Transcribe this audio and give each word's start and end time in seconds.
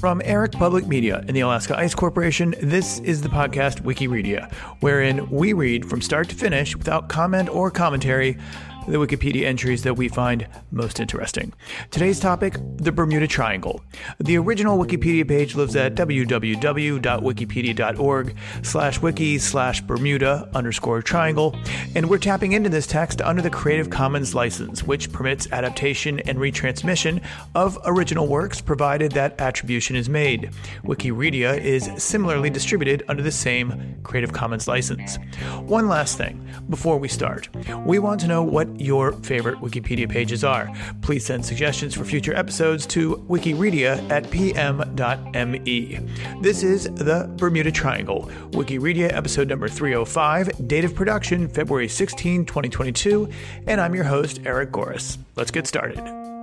From 0.00 0.22
Eric 0.24 0.52
Public 0.52 0.86
Media 0.86 1.24
and 1.26 1.36
the 1.36 1.40
Alaska 1.40 1.76
Ice 1.76 1.92
Corporation, 1.92 2.54
this 2.62 3.00
is 3.00 3.20
the 3.20 3.28
podcast 3.28 3.82
Wikimedia, 3.82 4.52
wherein 4.78 5.28
we 5.28 5.52
read 5.52 5.84
from 5.84 6.00
start 6.00 6.28
to 6.28 6.36
finish 6.36 6.76
without 6.76 7.08
comment 7.08 7.48
or 7.48 7.70
commentary 7.70 8.38
the 8.88 8.98
Wikipedia 8.98 9.44
entries 9.44 9.82
that 9.82 9.94
we 9.94 10.08
find 10.08 10.46
most 10.70 10.98
interesting. 10.98 11.52
Today's 11.90 12.20
topic 12.20 12.56
the 12.76 12.92
Bermuda 12.92 13.26
Triangle. 13.26 13.84
The 14.18 14.38
original 14.38 14.78
Wikipedia 14.78 15.28
page 15.28 15.54
lives 15.54 15.76
at 15.76 15.94
www.wikipedia.org 15.94 18.36
slash 18.62 19.02
wiki 19.02 19.38
slash 19.38 19.82
Bermuda 19.82 20.48
underscore 20.54 21.02
triangle, 21.02 21.54
and 21.94 22.08
we're 22.08 22.16
tapping 22.18 22.52
into 22.52 22.70
this 22.70 22.86
text 22.86 23.20
under 23.20 23.42
the 23.42 23.50
Creative 23.50 23.90
Commons 23.90 24.34
license, 24.34 24.82
which 24.82 25.12
permits 25.12 25.46
adaptation 25.52 26.20
and 26.20 26.38
retransmission 26.38 27.22
of 27.54 27.78
original 27.84 28.26
works 28.26 28.60
provided 28.60 29.12
that 29.12 29.40
attribution 29.40 29.96
is 29.96 30.08
made. 30.08 30.50
Wikimedia 30.84 31.60
is 31.60 31.90
similarly 31.96 32.48
distributed 32.48 33.02
under 33.08 33.22
the 33.22 33.30
same 33.30 33.98
Creative 34.02 34.32
Commons 34.32 34.66
license. 34.66 35.18
One 35.60 35.88
last 35.88 36.16
thing 36.16 36.48
before 36.70 36.96
we 36.98 37.08
start. 37.08 37.48
We 37.84 37.98
want 37.98 38.20
to 38.20 38.26
know 38.26 38.42
what 38.42 38.77
your 38.80 39.12
favorite 39.12 39.58
Wikipedia 39.60 40.08
pages 40.08 40.44
are. 40.44 40.70
Please 41.02 41.26
send 41.26 41.44
suggestions 41.44 41.94
for 41.94 42.04
future 42.04 42.34
episodes 42.34 42.86
to 42.86 43.16
wikimedia 43.28 44.08
at 44.10 44.30
pm.me. 44.30 46.00
This 46.40 46.62
is 46.62 46.84
the 46.84 47.32
Bermuda 47.36 47.72
Triangle, 47.72 48.30
Wikimedia 48.50 49.12
episode 49.12 49.48
number 49.48 49.68
305, 49.68 50.68
date 50.68 50.84
of 50.84 50.94
production 50.94 51.48
February 51.48 51.88
16, 51.88 52.44
2022, 52.46 53.28
and 53.66 53.80
I'm 53.80 53.94
your 53.94 54.04
host, 54.04 54.40
Eric 54.44 54.72
Goris. 54.72 55.18
Let's 55.36 55.50
get 55.50 55.66
started. 55.66 56.37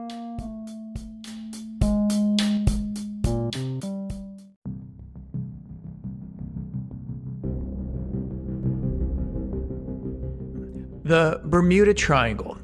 The 11.06 11.40
Bermuda 11.44 11.94
Triangle. 11.94 12.58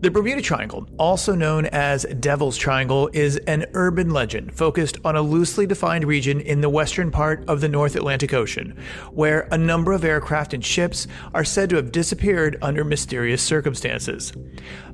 The 0.00 0.08
Bermuda 0.08 0.40
Triangle, 0.40 0.86
also 0.96 1.34
known 1.34 1.66
as 1.66 2.04
Devil's 2.20 2.56
Triangle, 2.56 3.10
is 3.12 3.36
an 3.48 3.66
urban 3.74 4.10
legend 4.10 4.54
focused 4.54 4.98
on 5.04 5.16
a 5.16 5.20
loosely 5.20 5.66
defined 5.66 6.04
region 6.04 6.40
in 6.40 6.60
the 6.60 6.68
western 6.68 7.10
part 7.10 7.44
of 7.48 7.60
the 7.60 7.68
North 7.68 7.96
Atlantic 7.96 8.32
Ocean, 8.32 8.78
where 9.10 9.48
a 9.50 9.58
number 9.58 9.92
of 9.92 10.04
aircraft 10.04 10.54
and 10.54 10.64
ships 10.64 11.08
are 11.34 11.44
said 11.44 11.68
to 11.70 11.74
have 11.74 11.90
disappeared 11.90 12.58
under 12.62 12.84
mysterious 12.84 13.42
circumstances. 13.42 14.32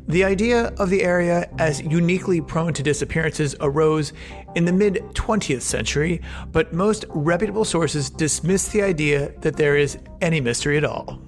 The 0.09 0.25
idea 0.25 0.69
of 0.78 0.89
the 0.89 1.03
area 1.03 1.50
as 1.59 1.83
uniquely 1.83 2.41
prone 2.41 2.72
to 2.72 2.83
disappearances 2.83 3.55
arose 3.61 4.15
in 4.56 4.65
the 4.65 4.72
mid 4.72 4.94
20th 5.12 5.61
century, 5.61 6.22
but 6.50 6.72
most 6.72 7.05
reputable 7.11 7.67
sources 7.67 8.09
dismiss 8.09 8.69
the 8.69 8.81
idea 8.81 9.39
that 9.42 9.59
there 9.59 9.77
is 9.77 9.98
any 10.22 10.41
mystery 10.41 10.78
at 10.78 10.84
all. 10.84 11.20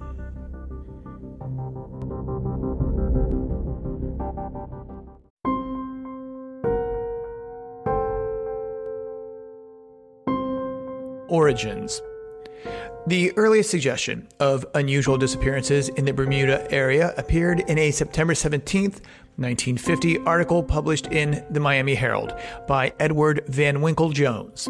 Origins. 11.43 12.01
The 13.05 13.37
earliest 13.37 13.69
suggestion 13.69 14.29
of 14.39 14.65
unusual 14.75 15.17
disappearances 15.17 15.89
in 15.89 16.05
the 16.05 16.13
Bermuda 16.13 16.71
area 16.71 17.13
appeared 17.17 17.59
in 17.67 17.77
a 17.77 17.91
September 17.91 18.33
17, 18.33 18.83
1950 18.83 20.19
article 20.19 20.63
published 20.63 21.07
in 21.07 21.45
the 21.49 21.59
Miami 21.59 21.95
Herald 21.95 22.33
by 22.65 22.93
Edward 22.97 23.43
Van 23.47 23.81
Winkle 23.81 24.11
Jones. 24.11 24.69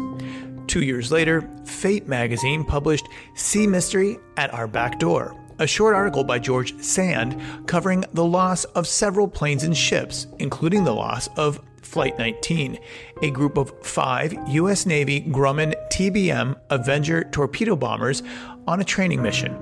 Two 0.66 0.82
years 0.82 1.12
later, 1.12 1.48
Fate 1.64 2.08
magazine 2.08 2.64
published 2.64 3.06
Sea 3.36 3.68
Mystery 3.68 4.18
at 4.36 4.52
Our 4.52 4.66
Back 4.66 4.98
Door, 4.98 5.36
a 5.60 5.68
short 5.68 5.94
article 5.94 6.24
by 6.24 6.40
George 6.40 6.76
Sand 6.82 7.40
covering 7.68 8.04
the 8.14 8.24
loss 8.24 8.64
of 8.64 8.88
several 8.88 9.28
planes 9.28 9.62
and 9.62 9.76
ships, 9.76 10.26
including 10.40 10.82
the 10.82 10.92
loss 10.92 11.28
of 11.36 11.60
Flight 11.84 12.18
19, 12.18 12.78
a 13.22 13.30
group 13.30 13.56
of 13.56 13.72
five 13.84 14.34
U.S. 14.48 14.86
Navy 14.86 15.20
Grumman 15.20 15.74
TBM 15.90 16.58
Avenger 16.70 17.24
torpedo 17.24 17.76
bombers 17.76 18.22
on 18.66 18.80
a 18.80 18.84
training 18.84 19.22
mission. 19.22 19.56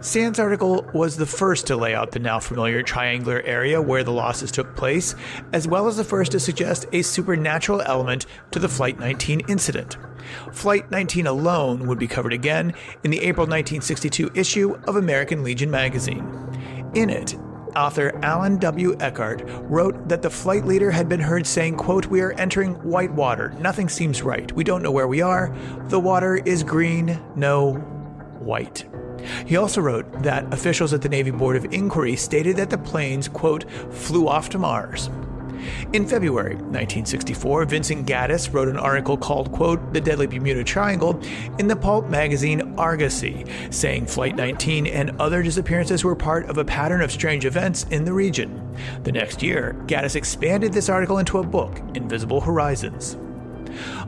Sand's 0.00 0.38
article 0.38 0.86
was 0.94 1.16
the 1.16 1.26
first 1.26 1.66
to 1.66 1.76
lay 1.76 1.94
out 1.94 2.12
the 2.12 2.18
now 2.18 2.40
familiar 2.40 2.82
triangular 2.82 3.42
area 3.42 3.80
where 3.80 4.02
the 4.02 4.12
losses 4.12 4.50
took 4.50 4.74
place, 4.74 5.14
as 5.52 5.68
well 5.68 5.86
as 5.86 5.96
the 5.96 6.04
first 6.04 6.32
to 6.32 6.40
suggest 6.40 6.86
a 6.92 7.02
supernatural 7.02 7.82
element 7.82 8.26
to 8.50 8.58
the 8.58 8.68
Flight 8.68 8.98
19 8.98 9.40
incident. 9.48 9.98
Flight 10.52 10.90
19 10.90 11.26
alone 11.26 11.86
would 11.86 11.98
be 11.98 12.06
covered 12.06 12.32
again 12.32 12.72
in 13.04 13.10
the 13.10 13.20
April 13.20 13.46
1962 13.46 14.30
issue 14.34 14.74
of 14.86 14.96
American 14.96 15.42
Legion 15.42 15.70
magazine. 15.70 16.26
In 16.94 17.10
it, 17.10 17.36
Author 17.76 18.18
Alan 18.22 18.56
W. 18.58 18.96
Eckert 19.00 19.42
wrote 19.62 20.08
that 20.08 20.22
the 20.22 20.30
flight 20.30 20.64
leader 20.64 20.90
had 20.90 21.08
been 21.08 21.20
heard 21.20 21.46
saying, 21.46 21.76
quote, 21.76 22.06
We 22.06 22.20
are 22.20 22.32
entering 22.32 22.74
white 22.82 23.12
water. 23.12 23.54
Nothing 23.58 23.88
seems 23.88 24.22
right. 24.22 24.50
We 24.52 24.64
don't 24.64 24.82
know 24.82 24.90
where 24.90 25.08
we 25.08 25.20
are. 25.20 25.54
The 25.88 26.00
water 26.00 26.36
is 26.36 26.62
green, 26.62 27.20
no 27.36 27.74
white. 28.40 28.84
He 29.46 29.56
also 29.56 29.80
wrote 29.80 30.22
that 30.22 30.52
officials 30.52 30.92
at 30.92 31.02
the 31.02 31.08
Navy 31.08 31.30
Board 31.30 31.56
of 31.56 31.66
Inquiry 31.72 32.16
stated 32.16 32.56
that 32.56 32.70
the 32.70 32.78
planes, 32.78 33.28
quote, 33.28 33.70
flew 33.92 34.28
off 34.28 34.48
to 34.50 34.58
Mars. 34.58 35.10
In 35.92 36.06
February 36.06 36.54
1964, 36.54 37.64
Vincent 37.66 38.06
Gaddis 38.06 38.52
wrote 38.52 38.68
an 38.68 38.76
article 38.76 39.16
called, 39.16 39.52
quote, 39.52 39.92
The 39.92 40.00
Deadly 40.00 40.26
Bermuda 40.26 40.64
Triangle 40.64 41.20
in 41.58 41.66
the 41.66 41.76
pulp 41.76 42.08
magazine 42.08 42.74
Argosy, 42.78 43.44
saying 43.70 44.06
Flight 44.06 44.36
19 44.36 44.86
and 44.86 45.10
other 45.20 45.42
disappearances 45.42 46.04
were 46.04 46.16
part 46.16 46.46
of 46.46 46.58
a 46.58 46.64
pattern 46.64 47.02
of 47.02 47.12
strange 47.12 47.44
events 47.44 47.84
in 47.90 48.04
the 48.04 48.12
region. 48.12 48.76
The 49.04 49.12
next 49.12 49.42
year, 49.42 49.76
Gaddis 49.86 50.16
expanded 50.16 50.72
this 50.72 50.88
article 50.88 51.18
into 51.18 51.38
a 51.38 51.46
book, 51.46 51.80
Invisible 51.94 52.40
Horizons. 52.40 53.16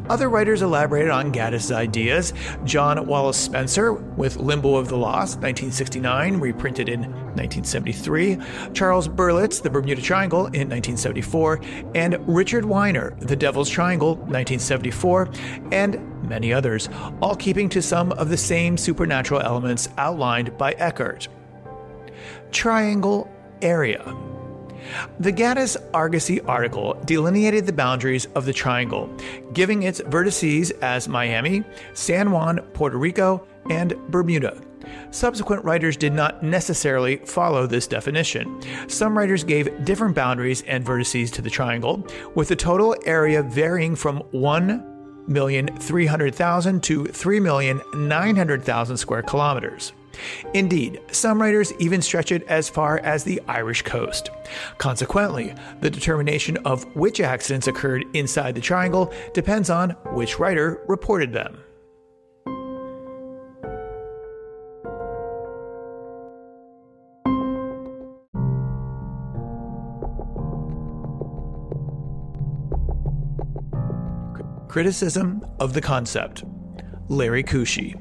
Other 0.08 0.28
writers 0.28 0.62
elaborated 0.62 1.10
on 1.10 1.32
Gaddis' 1.32 1.74
ideas. 1.74 2.32
John 2.64 3.06
Wallace 3.06 3.36
Spencer 3.36 3.92
with 3.92 4.36
Limbo 4.36 4.76
of 4.76 4.88
the 4.88 4.96
Lost, 4.96 5.36
1969, 5.36 6.38
reprinted 6.38 6.88
in 6.88 7.02
1973. 7.02 8.38
Charles 8.72 9.08
Berlitz, 9.08 9.62
The 9.62 9.70
Bermuda 9.70 10.02
Triangle, 10.02 10.46
in 10.46 10.68
1974. 10.68 11.60
And 11.94 12.16
Richard 12.26 12.64
Weiner, 12.64 13.14
The 13.20 13.36
Devil's 13.36 13.70
Triangle, 13.70 14.16
1974. 14.16 15.30
And 15.72 16.28
many 16.28 16.52
others, 16.52 16.88
all 17.20 17.36
keeping 17.36 17.68
to 17.70 17.82
some 17.82 18.12
of 18.12 18.28
the 18.28 18.36
same 18.36 18.76
supernatural 18.76 19.40
elements 19.40 19.88
outlined 19.98 20.56
by 20.58 20.72
Eckert. 20.72 21.28
Triangle 22.50 23.30
Area. 23.60 24.31
The 25.20 25.32
Gaddis 25.32 25.76
Argosy 25.94 26.40
article 26.42 27.00
delineated 27.04 27.66
the 27.66 27.72
boundaries 27.72 28.26
of 28.34 28.44
the 28.44 28.52
triangle, 28.52 29.08
giving 29.52 29.84
its 29.84 30.00
vertices 30.00 30.72
as 30.82 31.08
Miami, 31.08 31.64
San 31.94 32.30
Juan, 32.30 32.58
Puerto 32.72 32.98
Rico, 32.98 33.46
and 33.70 33.94
Bermuda. 34.10 34.60
Subsequent 35.10 35.64
writers 35.64 35.96
did 35.96 36.12
not 36.12 36.42
necessarily 36.42 37.18
follow 37.18 37.66
this 37.66 37.86
definition. 37.86 38.60
Some 38.88 39.16
writers 39.16 39.44
gave 39.44 39.84
different 39.84 40.16
boundaries 40.16 40.62
and 40.62 40.84
vertices 40.84 41.30
to 41.32 41.42
the 41.42 41.50
triangle, 41.50 42.04
with 42.34 42.48
the 42.48 42.56
total 42.56 42.96
area 43.06 43.42
varying 43.42 43.94
from 43.94 44.22
1,300,000 44.32 46.82
to 46.82 47.04
3,900,000 47.04 48.98
square 48.98 49.22
kilometers. 49.22 49.92
Indeed, 50.54 51.00
some 51.10 51.40
writers 51.40 51.72
even 51.78 52.02
stretch 52.02 52.32
it 52.32 52.42
as 52.48 52.68
far 52.68 52.98
as 52.98 53.24
the 53.24 53.40
Irish 53.48 53.82
coast. 53.82 54.30
Consequently, 54.78 55.54
the 55.80 55.90
determination 55.90 56.56
of 56.58 56.84
which 56.96 57.20
accidents 57.20 57.66
occurred 57.66 58.04
inside 58.14 58.54
the 58.54 58.60
triangle 58.60 59.12
depends 59.34 59.70
on 59.70 59.90
which 60.12 60.38
writer 60.38 60.82
reported 60.88 61.32
them. 61.32 61.58
Criticism 74.68 75.44
of 75.60 75.74
the 75.74 75.82
concept. 75.82 76.44
Larry 77.08 77.44
Kusche. 77.44 77.94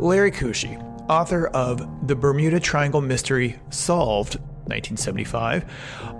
Larry 0.00 0.30
Kusche, 0.30 0.80
author 1.10 1.48
of 1.48 2.08
The 2.08 2.16
Bermuda 2.16 2.58
Triangle 2.58 3.02
Mystery 3.02 3.60
Solved, 3.68 4.36
1975, 4.66 5.70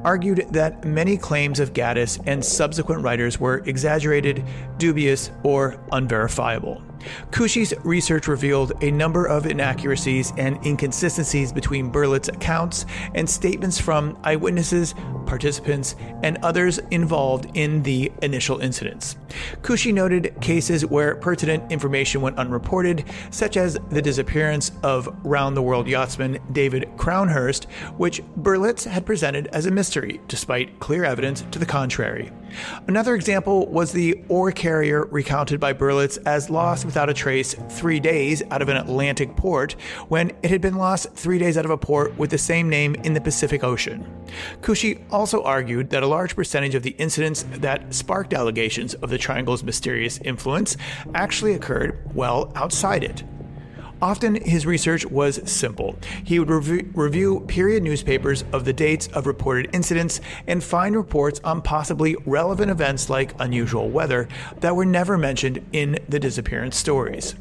argued 0.04 0.46
that 0.50 0.84
many 0.84 1.16
claims 1.16 1.58
of 1.60 1.72
Gaddis 1.72 2.22
and 2.26 2.44
subsequent 2.44 3.02
writers 3.02 3.40
were 3.40 3.62
exaggerated, 3.64 4.44
dubious, 4.76 5.30
or 5.44 5.82
unverifiable. 5.92 6.82
Kusche's 7.30 7.74
research 7.84 8.28
revealed 8.28 8.72
a 8.82 8.90
number 8.90 9.26
of 9.26 9.46
inaccuracies 9.46 10.32
and 10.36 10.64
inconsistencies 10.64 11.52
between 11.52 11.90
Berlitz 11.90 12.28
accounts 12.28 12.86
and 13.14 13.28
statements 13.28 13.80
from 13.80 14.18
eyewitnesses, 14.24 14.94
participants, 15.26 15.96
and 16.22 16.38
others 16.42 16.78
involved 16.90 17.50
in 17.54 17.82
the 17.82 18.10
initial 18.22 18.58
incidents. 18.58 19.16
Cushy 19.62 19.92
noted 19.92 20.34
cases 20.40 20.84
where 20.84 21.16
pertinent 21.16 21.70
information 21.70 22.20
went 22.20 22.38
unreported, 22.38 23.04
such 23.30 23.56
as 23.56 23.78
the 23.90 24.02
disappearance 24.02 24.72
of 24.82 25.08
round 25.24 25.56
the 25.56 25.62
world 25.62 25.86
yachtsman 25.86 26.38
David 26.52 26.88
Crowhurst, 26.96 27.64
which 27.96 28.22
Berlitz 28.36 28.84
had 28.84 29.06
presented 29.06 29.46
as 29.48 29.66
a 29.66 29.70
mystery, 29.70 30.20
despite 30.28 30.80
clear 30.80 31.04
evidence 31.04 31.42
to 31.50 31.58
the 31.58 31.66
contrary. 31.66 32.30
Another 32.86 33.14
example 33.14 33.66
was 33.66 33.92
the 33.92 34.22
ore 34.28 34.52
carrier 34.52 35.06
recounted 35.06 35.60
by 35.60 35.72
Berlitz 35.72 36.18
as 36.26 36.50
lost 36.50 36.84
without 36.84 37.08
a 37.08 37.14
trace 37.14 37.54
three 37.70 38.00
days 38.00 38.42
out 38.50 38.62
of 38.62 38.68
an 38.68 38.76
Atlantic 38.76 39.36
port 39.36 39.72
when 40.08 40.30
it 40.42 40.50
had 40.50 40.60
been 40.60 40.76
lost 40.76 41.12
three 41.14 41.38
days 41.38 41.56
out 41.56 41.64
of 41.64 41.70
a 41.70 41.78
port 41.78 42.16
with 42.18 42.30
the 42.30 42.38
same 42.38 42.68
name 42.68 42.94
in 42.96 43.14
the 43.14 43.20
Pacific 43.20 43.64
Ocean. 43.64 44.06
Kusche 44.60 45.00
also 45.10 45.42
argued 45.42 45.90
that 45.90 46.02
a 46.02 46.06
large 46.06 46.36
percentage 46.36 46.74
of 46.74 46.82
the 46.82 46.90
incidents 46.92 47.44
that 47.58 47.92
sparked 47.94 48.34
allegations 48.34 48.94
of 48.94 49.10
the 49.10 49.18
triangle's 49.18 49.62
mysterious 49.62 50.18
influence 50.18 50.76
actually 51.14 51.54
occurred 51.54 51.98
well 52.14 52.52
outside 52.54 53.04
it. 53.04 53.22
Often 54.02 54.36
his 54.36 54.64
research 54.64 55.04
was 55.06 55.40
simple. 55.50 55.96
He 56.24 56.38
would 56.38 56.50
rev- 56.50 56.86
review 56.94 57.40
period 57.48 57.82
newspapers 57.82 58.44
of 58.52 58.64
the 58.64 58.72
dates 58.72 59.08
of 59.08 59.26
reported 59.26 59.68
incidents 59.74 60.20
and 60.46 60.64
find 60.64 60.96
reports 60.96 61.40
on 61.44 61.60
possibly 61.60 62.16
relevant 62.24 62.70
events 62.70 63.10
like 63.10 63.34
unusual 63.38 63.90
weather 63.90 64.28
that 64.60 64.74
were 64.74 64.86
never 64.86 65.18
mentioned 65.18 65.64
in 65.72 65.98
the 66.08 66.18
disappearance 66.18 66.76
stories. 66.76 67.34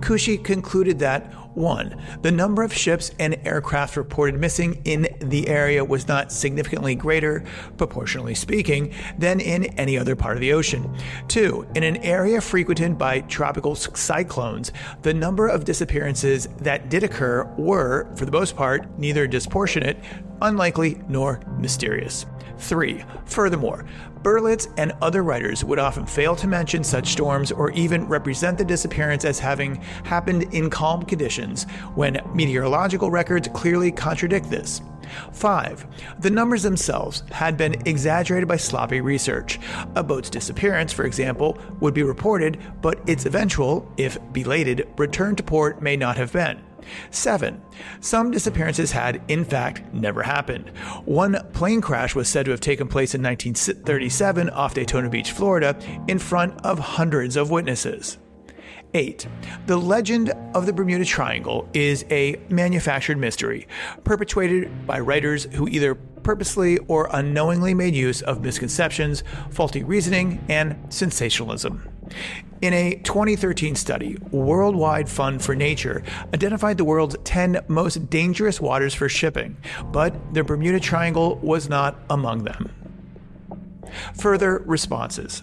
Kusche 0.00 0.42
concluded 0.42 0.98
that 0.98 1.32
1. 1.58 2.20
The 2.22 2.30
number 2.30 2.62
of 2.62 2.72
ships 2.72 3.10
and 3.18 3.38
aircraft 3.44 3.96
reported 3.96 4.40
missing 4.40 4.80
in 4.84 5.08
the 5.20 5.48
area 5.48 5.84
was 5.84 6.08
not 6.08 6.32
significantly 6.32 6.94
greater, 6.94 7.44
proportionally 7.76 8.34
speaking, 8.34 8.94
than 9.18 9.40
in 9.40 9.64
any 9.78 9.98
other 9.98 10.16
part 10.16 10.36
of 10.36 10.40
the 10.40 10.52
ocean. 10.52 10.96
2. 11.28 11.66
In 11.74 11.82
an 11.82 11.96
area 11.98 12.40
frequented 12.40 12.96
by 12.96 13.20
tropical 13.22 13.74
cyclones, 13.74 14.72
the 15.02 15.14
number 15.14 15.48
of 15.48 15.64
disappearances 15.64 16.48
that 16.58 16.88
did 16.88 17.02
occur 17.02 17.44
were, 17.58 18.08
for 18.16 18.24
the 18.24 18.32
most 18.32 18.56
part, 18.56 18.86
neither 18.98 19.26
disproportionate, 19.26 19.98
unlikely, 20.40 21.00
nor 21.08 21.40
mysterious. 21.58 22.26
3. 22.58 23.04
Furthermore, 23.26 23.84
Berlitz 24.22 24.72
and 24.76 24.92
other 25.00 25.22
writers 25.22 25.64
would 25.64 25.78
often 25.78 26.04
fail 26.04 26.34
to 26.36 26.48
mention 26.48 26.82
such 26.82 27.12
storms 27.12 27.52
or 27.52 27.70
even 27.72 28.06
represent 28.08 28.58
the 28.58 28.64
disappearance 28.64 29.24
as 29.24 29.38
having 29.38 29.76
happened 30.04 30.52
in 30.52 30.68
calm 30.68 31.04
conditions 31.04 31.47
when 31.94 32.20
meteorological 32.34 33.10
records 33.10 33.48
clearly 33.48 33.90
contradict 33.90 34.50
this. 34.50 34.82
5. 35.32 35.86
The 36.20 36.30
numbers 36.30 36.62
themselves 36.62 37.22
had 37.30 37.56
been 37.56 37.80
exaggerated 37.86 38.48
by 38.48 38.56
sloppy 38.56 39.00
research. 39.00 39.58
A 39.94 40.02
boat's 40.02 40.30
disappearance, 40.30 40.92
for 40.92 41.04
example, 41.04 41.58
would 41.80 41.94
be 41.94 42.02
reported, 42.02 42.58
but 42.82 43.00
its 43.08 43.26
eventual, 43.26 43.90
if 43.96 44.18
belated, 44.32 44.88
return 44.96 45.36
to 45.36 45.42
port 45.42 45.82
may 45.82 45.96
not 45.96 46.16
have 46.16 46.32
been. 46.32 46.60
7. 47.10 47.60
Some 48.00 48.30
disappearances 48.30 48.92
had, 48.92 49.20
in 49.28 49.44
fact, 49.44 49.92
never 49.92 50.22
happened. 50.22 50.70
One 51.04 51.36
plane 51.52 51.80
crash 51.80 52.14
was 52.14 52.28
said 52.28 52.46
to 52.46 52.50
have 52.50 52.60
taken 52.60 52.88
place 52.88 53.14
in 53.14 53.22
1937 53.22 54.50
off 54.50 54.74
Daytona 54.74 55.10
Beach, 55.10 55.32
Florida, 55.32 55.78
in 56.08 56.18
front 56.18 56.64
of 56.64 56.78
hundreds 56.78 57.36
of 57.36 57.50
witnesses. 57.50 58.18
8. 58.94 59.26
The 59.66 59.76
legend 59.76 60.30
of 60.54 60.66
the 60.66 60.72
Bermuda 60.72 61.04
Triangle 61.04 61.68
is 61.72 62.04
a 62.10 62.36
manufactured 62.48 63.18
mystery, 63.18 63.68
perpetuated 64.04 64.86
by 64.86 65.00
writers 65.00 65.44
who 65.52 65.68
either 65.68 65.94
purposely 65.94 66.78
or 66.88 67.08
unknowingly 67.12 67.74
made 67.74 67.94
use 67.94 68.22
of 68.22 68.42
misconceptions, 68.42 69.24
faulty 69.50 69.82
reasoning, 69.82 70.44
and 70.48 70.76
sensationalism. 70.92 71.88
In 72.60 72.72
a 72.74 72.96
2013 72.96 73.76
study, 73.76 74.16
Worldwide 74.30 75.08
Fund 75.08 75.42
for 75.42 75.54
Nature 75.54 76.02
identified 76.34 76.76
the 76.76 76.84
world's 76.84 77.16
10 77.24 77.64
most 77.68 78.10
dangerous 78.10 78.60
waters 78.60 78.94
for 78.94 79.08
shipping, 79.08 79.56
but 79.92 80.34
the 80.34 80.42
Bermuda 80.42 80.80
Triangle 80.80 81.36
was 81.36 81.68
not 81.68 81.98
among 82.10 82.44
them. 82.44 82.74
Further 84.14 84.58
responses 84.66 85.42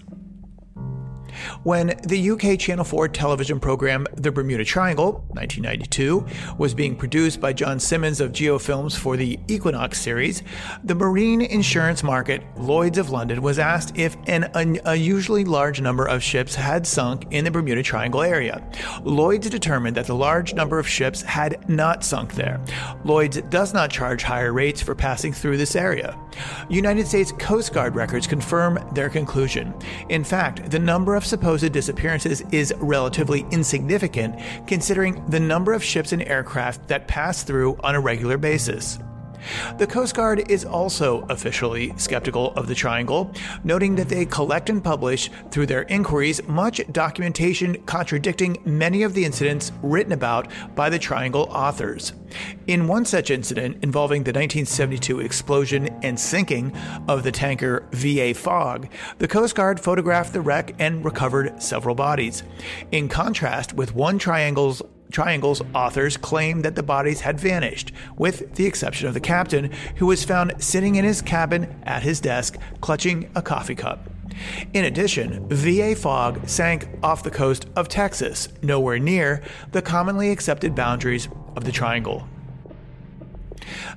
when 1.63 1.99
the 2.03 2.31
UK 2.31 2.59
Channel 2.59 2.85
4 2.85 3.07
television 3.09 3.59
program 3.59 4.07
The 4.15 4.31
Bermuda 4.31 4.65
Triangle, 4.65 5.23
1992, 5.29 6.25
was 6.57 6.73
being 6.73 6.95
produced 6.95 7.39
by 7.39 7.53
John 7.53 7.79
Simmons 7.79 8.21
of 8.21 8.31
Geofilms 8.31 8.97
for 8.97 9.17
the 9.17 9.39
Equinox 9.47 9.99
series, 10.01 10.43
the 10.83 10.95
marine 10.95 11.41
insurance 11.41 12.03
market, 12.03 12.43
Lloyd's 12.57 12.97
of 12.97 13.09
London, 13.09 13.41
was 13.41 13.59
asked 13.59 13.97
if 13.97 14.15
an 14.27 14.49
unusually 14.55 15.43
large 15.45 15.81
number 15.81 16.05
of 16.05 16.23
ships 16.23 16.55
had 16.55 16.85
sunk 16.85 17.25
in 17.31 17.45
the 17.45 17.51
Bermuda 17.51 17.83
Triangle 17.83 18.21
area. 18.21 18.65
Lloyd's 19.03 19.49
determined 19.49 19.95
that 19.97 20.07
the 20.07 20.15
large 20.15 20.53
number 20.53 20.79
of 20.79 20.87
ships 20.87 21.21
had 21.21 21.67
not 21.69 22.03
sunk 22.03 22.33
there. 22.33 22.61
Lloyd's 23.03 23.41
does 23.43 23.73
not 23.73 23.89
charge 23.89 24.23
higher 24.23 24.53
rates 24.53 24.81
for 24.81 24.95
passing 24.95 25.33
through 25.33 25.57
this 25.57 25.75
area. 25.75 26.17
United 26.69 27.07
States 27.07 27.31
Coast 27.33 27.73
Guard 27.73 27.95
records 27.95 28.27
confirm 28.27 28.79
their 28.93 29.09
conclusion. 29.09 29.73
In 30.09 30.23
fact, 30.23 30.69
the 30.71 30.79
number 30.79 31.15
of 31.15 31.24
supposed 31.25 31.71
disappearances 31.71 32.41
is 32.51 32.73
relatively 32.77 33.45
insignificant 33.51 34.39
considering 34.67 35.23
the 35.29 35.39
number 35.39 35.73
of 35.73 35.83
ships 35.83 36.11
and 36.11 36.21
aircraft 36.23 36.87
that 36.87 37.07
pass 37.07 37.43
through 37.43 37.75
on 37.83 37.95
a 37.95 37.99
regular 37.99 38.37
basis. 38.37 38.99
The 39.77 39.87
Coast 39.87 40.15
Guard 40.15 40.49
is 40.49 40.65
also 40.65 41.21
officially 41.29 41.93
skeptical 41.97 42.53
of 42.53 42.67
the 42.67 42.75
Triangle, 42.75 43.31
noting 43.63 43.95
that 43.95 44.09
they 44.09 44.25
collect 44.25 44.69
and 44.69 44.83
publish 44.83 45.29
through 45.51 45.65
their 45.65 45.83
inquiries 45.83 46.41
much 46.47 46.81
documentation 46.91 47.81
contradicting 47.83 48.57
many 48.65 49.03
of 49.03 49.13
the 49.13 49.25
incidents 49.25 49.71
written 49.81 50.13
about 50.13 50.47
by 50.75 50.89
the 50.89 50.99
Triangle 50.99 51.47
authors. 51.51 52.13
In 52.67 52.87
one 52.87 53.05
such 53.05 53.29
incident 53.29 53.83
involving 53.83 54.23
the 54.23 54.31
1972 54.31 55.19
explosion 55.19 55.87
and 56.01 56.19
sinking 56.19 56.75
of 57.07 57.23
the 57.23 57.31
tanker 57.31 57.87
VA 57.91 58.33
Fogg, 58.33 58.89
the 59.19 59.27
Coast 59.27 59.55
Guard 59.55 59.79
photographed 59.79 60.33
the 60.33 60.41
wreck 60.41 60.75
and 60.79 61.05
recovered 61.05 61.61
several 61.61 61.95
bodies. 61.95 62.43
In 62.91 63.07
contrast 63.07 63.73
with 63.73 63.95
one 63.95 64.19
Triangle's 64.19 64.81
Triangle's 65.15 65.61
authors 65.73 66.17
claim 66.17 66.63
that 66.63 66.75
the 66.75 66.83
bodies 66.83 67.21
had 67.21 67.39
vanished, 67.39 67.93
with 68.17 68.55
the 68.55 68.65
exception 68.65 69.07
of 69.07 69.13
the 69.13 69.21
captain, 69.21 69.71
who 69.95 70.07
was 70.07 70.25
found 70.25 70.61
sitting 70.61 70.95
in 70.95 71.05
his 71.05 71.21
cabin 71.21 71.73
at 71.83 72.03
his 72.03 72.19
desk, 72.19 72.57
clutching 72.81 73.29
a 73.33 73.41
coffee 73.41 73.75
cup. 73.75 74.09
In 74.73 74.83
addition, 74.83 75.47
VA 75.47 75.95
Fogg 75.95 76.45
sank 76.49 76.89
off 77.01 77.23
the 77.23 77.31
coast 77.31 77.65
of 77.77 77.87
Texas, 77.87 78.49
nowhere 78.61 78.99
near 78.99 79.41
the 79.71 79.81
commonly 79.81 80.31
accepted 80.31 80.75
boundaries 80.75 81.29
of 81.55 81.63
the 81.63 81.71
Triangle. 81.71 82.27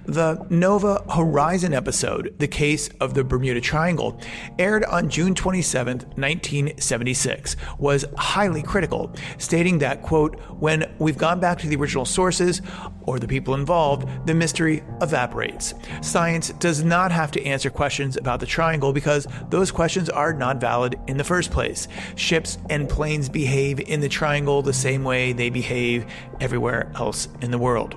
The 0.07 0.47
Nova 0.51 1.05
Horizon 1.15 1.75
episode, 1.75 2.35
The 2.39 2.49
Case 2.49 2.89
of 3.01 3.15
the 3.15 3.25
Bermuda 3.25 3.61
Triangle, 3.61 4.21
aired 4.59 4.85
on 4.85 5.09
June 5.09 5.35
27, 5.35 5.99
1976, 5.99 7.57
was 7.79 8.05
highly 8.17 8.63
critical, 8.63 9.15
stating 9.39 9.79
that, 9.79 10.03
quote, 10.03 10.39
when 10.59 10.91
we've 10.99 11.19
gone 11.19 11.41
back 11.41 11.59
to 11.59 11.69
the 11.69 11.77
original 11.77 12.05
sources 12.05 12.63
or 13.03 13.19
the 13.19 13.29
people 13.29 13.55
involved, 13.55 14.09
the 14.27 14.35
mystery 14.35 14.83
evaporates. 15.01 15.75
Science 16.03 16.51
does 16.51 16.85
not 16.85 17.11
have 17.11 17.31
to 17.33 17.43
answer 17.45 17.71
questions 17.71 18.17
about 18.17 18.41
the 18.41 18.47
triangle 18.47 18.93
because 18.93 19.27
those 19.51 19.71
questions 19.71 20.11
are 20.11 20.33
not 20.33 20.61
valid 20.61 20.99
in 21.07 21.17
the 21.17 21.25
first 21.25 21.51
place. 21.51 21.89
Ships 22.17 22.59
and 22.69 22.89
planes 22.89 23.29
behave 23.29 23.81
in 23.81 24.01
the 24.01 24.09
triangle 24.09 24.63
the 24.63 24.73
same 24.73 25.05
way 25.05 25.33
they 25.33 25.51
behave 25.51 26.07
everywhere 26.41 26.93
else 26.97 27.29
in 27.41 27.51
the 27.51 27.59
world. 27.59 27.97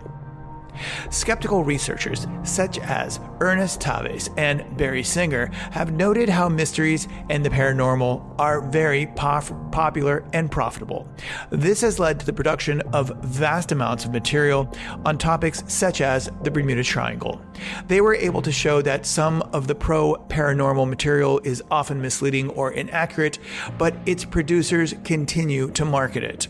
Skeptical 1.10 1.64
researchers 1.64 2.28
such 2.44 2.80
as 2.80 3.20
Ernest 3.40 3.82
Taves 3.82 4.30
and 4.38 4.78
Barry 4.78 5.04
Singer 5.04 5.48
have 5.72 5.92
noted 5.92 6.30
how 6.30 6.50
mysteries 6.50 7.08
and 7.30 7.46
the 7.46 7.50
paranormal 7.50 8.36
are 8.40 8.62
very 8.62 9.08
pof- 9.08 9.54
popular 9.72 10.24
and 10.34 10.52
profitable. 10.52 11.08
This 11.50 11.82
has 11.82 12.00
led 12.00 12.20
to 12.20 12.26
the 12.26 12.34
production 12.34 12.82
of 12.94 13.10
vast 13.24 13.72
amounts 13.72 14.06
of 14.06 14.12
material 14.12 14.74
on 15.06 15.18
topics 15.18 15.64
such 15.68 16.02
as 16.02 16.30
the 16.44 16.52
Bermuda 16.52 16.84
Triangle. 16.84 17.42
They 17.88 18.02
were 18.02 18.16
able 18.16 18.42
to 18.42 18.52
show 18.52 18.82
that 18.82 19.06
some 19.06 19.42
of 19.54 19.68
the 19.68 19.76
pro 19.76 20.16
paranormal 20.30 20.88
material 20.90 21.40
is 21.44 21.64
often 21.72 22.02
misleading 22.02 22.50
or 22.50 22.72
inaccurate, 22.72 23.40
but 23.78 23.96
its 24.06 24.26
producers 24.26 24.94
continue 25.04 25.70
to 25.72 25.86
market 25.86 26.24
it. 26.24 26.48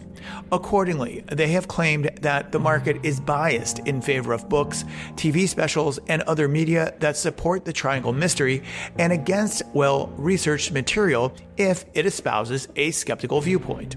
Accordingly, 0.51 1.24
they 1.32 1.48
have 1.50 1.68
claimed 1.68 2.10
that 2.22 2.51
the 2.51 2.60
market 2.60 2.98
is 3.04 3.20
biased 3.20 3.80
in 3.80 4.01
favor 4.01 4.34
of 4.34 4.50
books, 4.50 4.86
TV 5.16 5.48
specials, 5.48 6.00
and 6.08 6.22
other 6.24 6.48
media 6.48 6.94
that 7.00 7.18
support 7.18 7.66
the 7.66 7.74
triangle 7.74 8.13
mystery 8.13 8.63
and 9.00 9.13
against 9.13 9.63
well 9.74 10.08
researched 10.18 10.72
material 10.72 11.34
if 11.58 11.86
it 11.94 12.06
espouses 12.06 12.68
a 12.75 12.92
skeptical 12.92 13.42
viewpoint. 13.42 13.96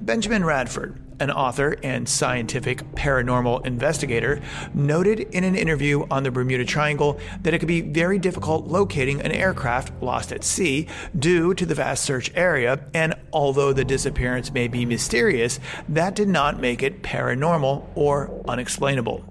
Benjamin 0.00 0.44
Radford, 0.44 1.13
an 1.20 1.30
author 1.30 1.76
and 1.82 2.08
scientific 2.08 2.78
paranormal 2.92 3.64
investigator, 3.66 4.40
noted 4.72 5.20
in 5.20 5.44
an 5.44 5.54
interview 5.54 6.06
on 6.10 6.22
the 6.22 6.30
Bermuda 6.30 6.64
Triangle 6.64 7.18
that 7.42 7.54
it 7.54 7.58
could 7.58 7.68
be 7.68 7.80
very 7.80 8.18
difficult 8.18 8.66
locating 8.66 9.20
an 9.20 9.32
aircraft 9.32 9.92
lost 10.02 10.32
at 10.32 10.44
sea 10.44 10.86
due 11.18 11.54
to 11.54 11.66
the 11.66 11.74
vast 11.74 12.04
search 12.04 12.30
area, 12.34 12.84
and 12.94 13.14
although 13.32 13.72
the 13.72 13.84
disappearance 13.84 14.52
may 14.52 14.68
be 14.68 14.84
mysterious, 14.84 15.60
that 15.88 16.14
did 16.14 16.28
not 16.28 16.60
make 16.60 16.82
it 16.82 17.02
paranormal 17.02 17.86
or 17.94 18.42
unexplainable. 18.48 19.24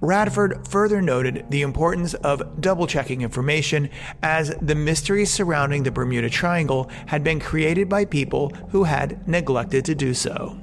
Radford 0.00 0.68
further 0.68 1.02
noted 1.02 1.46
the 1.50 1.62
importance 1.62 2.14
of 2.14 2.60
double 2.60 2.86
checking 2.86 3.22
information 3.22 3.90
as 4.22 4.54
the 4.60 4.74
mysteries 4.74 5.32
surrounding 5.32 5.82
the 5.82 5.90
Bermuda 5.90 6.30
Triangle 6.30 6.90
had 7.06 7.24
been 7.24 7.40
created 7.40 7.88
by 7.88 8.04
people 8.04 8.50
who 8.70 8.84
had 8.84 9.26
neglected 9.26 9.84
to 9.86 9.94
do 9.94 10.14
so. 10.14 10.56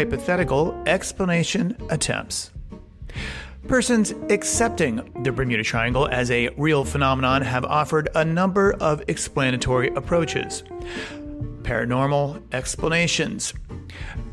Hypothetical 0.00 0.82
explanation 0.86 1.76
attempts. 1.90 2.52
Persons 3.68 4.14
accepting 4.30 4.96
the 5.24 5.30
Bermuda 5.30 5.62
Triangle 5.62 6.08
as 6.08 6.30
a 6.30 6.48
real 6.56 6.86
phenomenon 6.86 7.42
have 7.42 7.66
offered 7.66 8.08
a 8.14 8.24
number 8.24 8.72
of 8.80 9.02
explanatory 9.08 9.88
approaches. 9.88 10.62
Paranormal 11.64 12.42
explanations, 12.54 13.52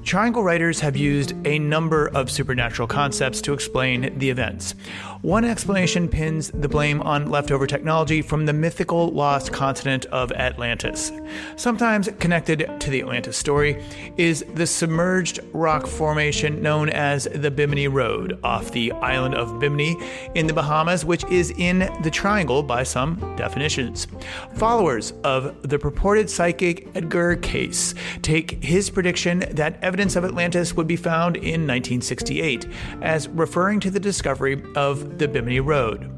Triangle 0.08 0.42
writers 0.42 0.80
have 0.80 0.96
used 0.96 1.34
a 1.46 1.60
number 1.60 2.08
of 2.08 2.32
supernatural 2.32 2.88
concepts 2.88 3.42
to 3.42 3.52
explain 3.52 4.18
the 4.18 4.30
events. 4.30 4.74
One 5.22 5.44
explanation 5.44 6.08
pins 6.08 6.50
the 6.50 6.70
blame 6.70 7.02
on 7.02 7.30
leftover 7.30 7.68
technology 7.68 8.22
from 8.22 8.46
the 8.46 8.54
mythical 8.54 9.10
lost 9.10 9.52
continent 9.52 10.06
of 10.06 10.32
Atlantis. 10.32 11.12
Sometimes 11.58 12.08
connected 12.20 12.80
to 12.80 12.90
the 12.90 13.02
Atlantis 13.02 13.36
story 13.36 13.84
is 14.16 14.46
the 14.54 14.66
submerged 14.66 15.42
rock 15.52 15.86
formation 15.86 16.62
known 16.62 16.90
as 16.90 17.28
the 17.36 17.52
Bimini 17.52 17.90
Road 17.90 18.40
off 18.46 18.72
the 18.72 18.94
island 18.94 19.36
of 19.36 19.60
Bimini 19.60 19.98
in 20.36 20.48
the 20.48 20.54
Bahamas, 20.54 21.04
which 21.04 21.26
is 21.26 21.52
in 21.58 21.80
the 22.02 22.10
triangle 22.10 22.64
by 22.64 22.84
some 22.84 23.36
definitions. 23.36 24.08
Followers 24.56 25.12
of 25.26 25.68
the 25.68 25.78
purported 25.78 26.30
psychic 26.30 26.88
Edgar 26.96 27.36
Cayce 27.36 27.94
take 28.22 28.64
his 28.64 28.90
prediction 28.90 29.40
that 29.52 29.78
evidence 29.84 29.97
of 29.98 30.24
Atlantis 30.24 30.76
would 30.76 30.86
be 30.86 30.96
found 30.96 31.38
in 31.38 31.66
1968 31.66 32.68
as 33.02 33.28
referring 33.30 33.80
to 33.80 33.90
the 33.90 34.00
discovery 34.00 34.64
of 34.76 35.18
the 35.18 35.28
Bimini 35.28 35.60
Road. 35.60 36.12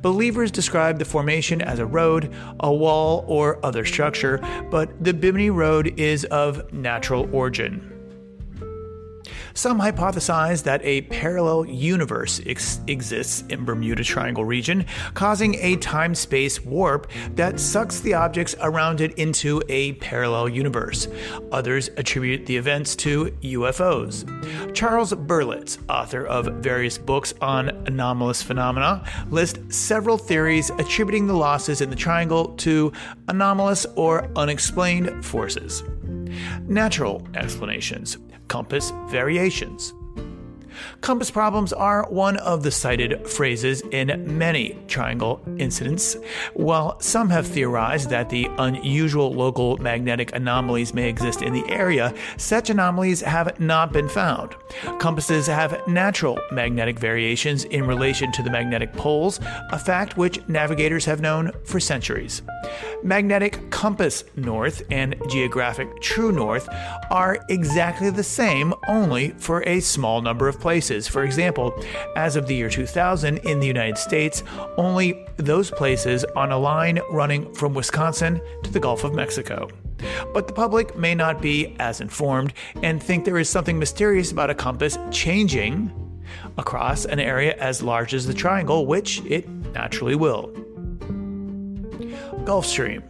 Believers 0.00 0.50
describe 0.50 0.98
the 0.98 1.04
formation 1.04 1.60
as 1.60 1.78
a 1.78 1.86
road, 1.86 2.34
a 2.60 2.72
wall, 2.72 3.24
or 3.28 3.64
other 3.64 3.84
structure, 3.84 4.38
but 4.70 5.04
the 5.04 5.12
Bimini 5.12 5.50
Road 5.50 6.00
is 6.00 6.24
of 6.26 6.72
natural 6.72 7.28
origin. 7.34 7.95
Some 9.56 9.80
hypothesize 9.80 10.64
that 10.64 10.82
a 10.84 11.00
parallel 11.00 11.64
universe 11.64 12.42
ex- 12.44 12.78
exists 12.88 13.42
in 13.48 13.64
Bermuda 13.64 14.04
Triangle 14.04 14.44
region, 14.44 14.84
causing 15.14 15.54
a 15.54 15.76
time-space 15.76 16.62
warp 16.62 17.10
that 17.36 17.58
sucks 17.58 18.00
the 18.00 18.12
objects 18.12 18.54
around 18.60 19.00
it 19.00 19.14
into 19.14 19.62
a 19.70 19.94
parallel 19.94 20.50
universe. 20.50 21.08
Others 21.52 21.88
attribute 21.96 22.44
the 22.44 22.54
events 22.54 22.94
to 22.96 23.30
UFOs. 23.40 24.26
Charles 24.74 25.14
Berlitz, 25.14 25.78
author 25.88 26.26
of 26.26 26.44
various 26.56 26.98
books 26.98 27.32
on 27.40 27.70
anomalous 27.86 28.42
phenomena, 28.42 29.10
lists 29.30 29.74
several 29.74 30.18
theories 30.18 30.68
attributing 30.68 31.26
the 31.26 31.34
losses 31.34 31.80
in 31.80 31.88
the 31.88 31.96
triangle 31.96 32.48
to 32.56 32.92
anomalous 33.28 33.86
or 33.96 34.30
unexplained 34.36 35.24
forces. 35.24 35.82
Natural 36.68 37.26
explanations 37.34 38.18
compass 38.48 38.92
variations. 39.08 39.94
Compass 41.00 41.30
problems 41.30 41.72
are 41.72 42.06
one 42.10 42.36
of 42.38 42.62
the 42.62 42.70
cited 42.70 43.26
phrases 43.28 43.82
in 43.92 44.38
many 44.38 44.78
triangle 44.88 45.40
incidents. 45.58 46.16
While 46.54 47.00
some 47.00 47.30
have 47.30 47.46
theorized 47.46 48.10
that 48.10 48.28
the 48.28 48.48
unusual 48.58 49.32
local 49.32 49.76
magnetic 49.78 50.34
anomalies 50.34 50.94
may 50.94 51.08
exist 51.08 51.42
in 51.42 51.52
the 51.52 51.64
area, 51.68 52.14
such 52.36 52.70
anomalies 52.70 53.20
have 53.22 53.58
not 53.58 53.92
been 53.92 54.08
found. 54.08 54.54
Compasses 54.98 55.46
have 55.46 55.80
natural 55.88 56.38
magnetic 56.52 56.98
variations 56.98 57.64
in 57.64 57.86
relation 57.86 58.30
to 58.32 58.42
the 58.42 58.50
magnetic 58.50 58.92
poles, 58.92 59.40
a 59.70 59.78
fact 59.78 60.16
which 60.16 60.46
navigators 60.48 61.04
have 61.04 61.20
known 61.20 61.50
for 61.64 61.80
centuries. 61.80 62.42
Magnetic 63.02 63.70
compass 63.70 64.24
north 64.36 64.82
and 64.90 65.14
geographic 65.28 65.88
true 66.00 66.32
north 66.32 66.68
are 67.10 67.38
exactly 67.48 68.10
the 68.10 68.22
same, 68.22 68.74
only 68.88 69.30
for 69.38 69.62
a 69.66 69.80
small 69.80 70.20
number 70.20 70.48
of 70.48 70.58
places 70.58 70.65
places. 70.66 71.06
For 71.06 71.22
example, 71.22 71.80
as 72.16 72.34
of 72.34 72.48
the 72.48 72.56
year 72.56 72.68
2000 72.68 73.38
in 73.38 73.60
the 73.60 73.68
United 73.68 73.96
States, 73.96 74.42
only 74.76 75.24
those 75.36 75.70
places 75.70 76.24
on 76.34 76.50
a 76.50 76.58
line 76.58 76.98
running 77.08 77.54
from 77.54 77.72
Wisconsin 77.72 78.40
to 78.64 78.72
the 78.72 78.80
Gulf 78.80 79.04
of 79.04 79.14
Mexico. 79.14 79.68
But 80.34 80.48
the 80.48 80.52
public 80.52 80.96
may 80.96 81.14
not 81.14 81.40
be 81.40 81.76
as 81.78 82.00
informed 82.00 82.52
and 82.82 83.00
think 83.00 83.24
there 83.24 83.38
is 83.38 83.48
something 83.48 83.78
mysterious 83.78 84.32
about 84.32 84.50
a 84.50 84.56
compass 84.56 84.98
changing 85.12 85.92
across 86.58 87.04
an 87.04 87.20
area 87.20 87.54
as 87.58 87.80
large 87.80 88.12
as 88.12 88.26
the 88.26 88.34
triangle, 88.34 88.86
which 88.86 89.24
it 89.24 89.48
naturally 89.72 90.16
will. 90.16 90.48
Gulf 92.44 92.66
Stream. 92.66 93.04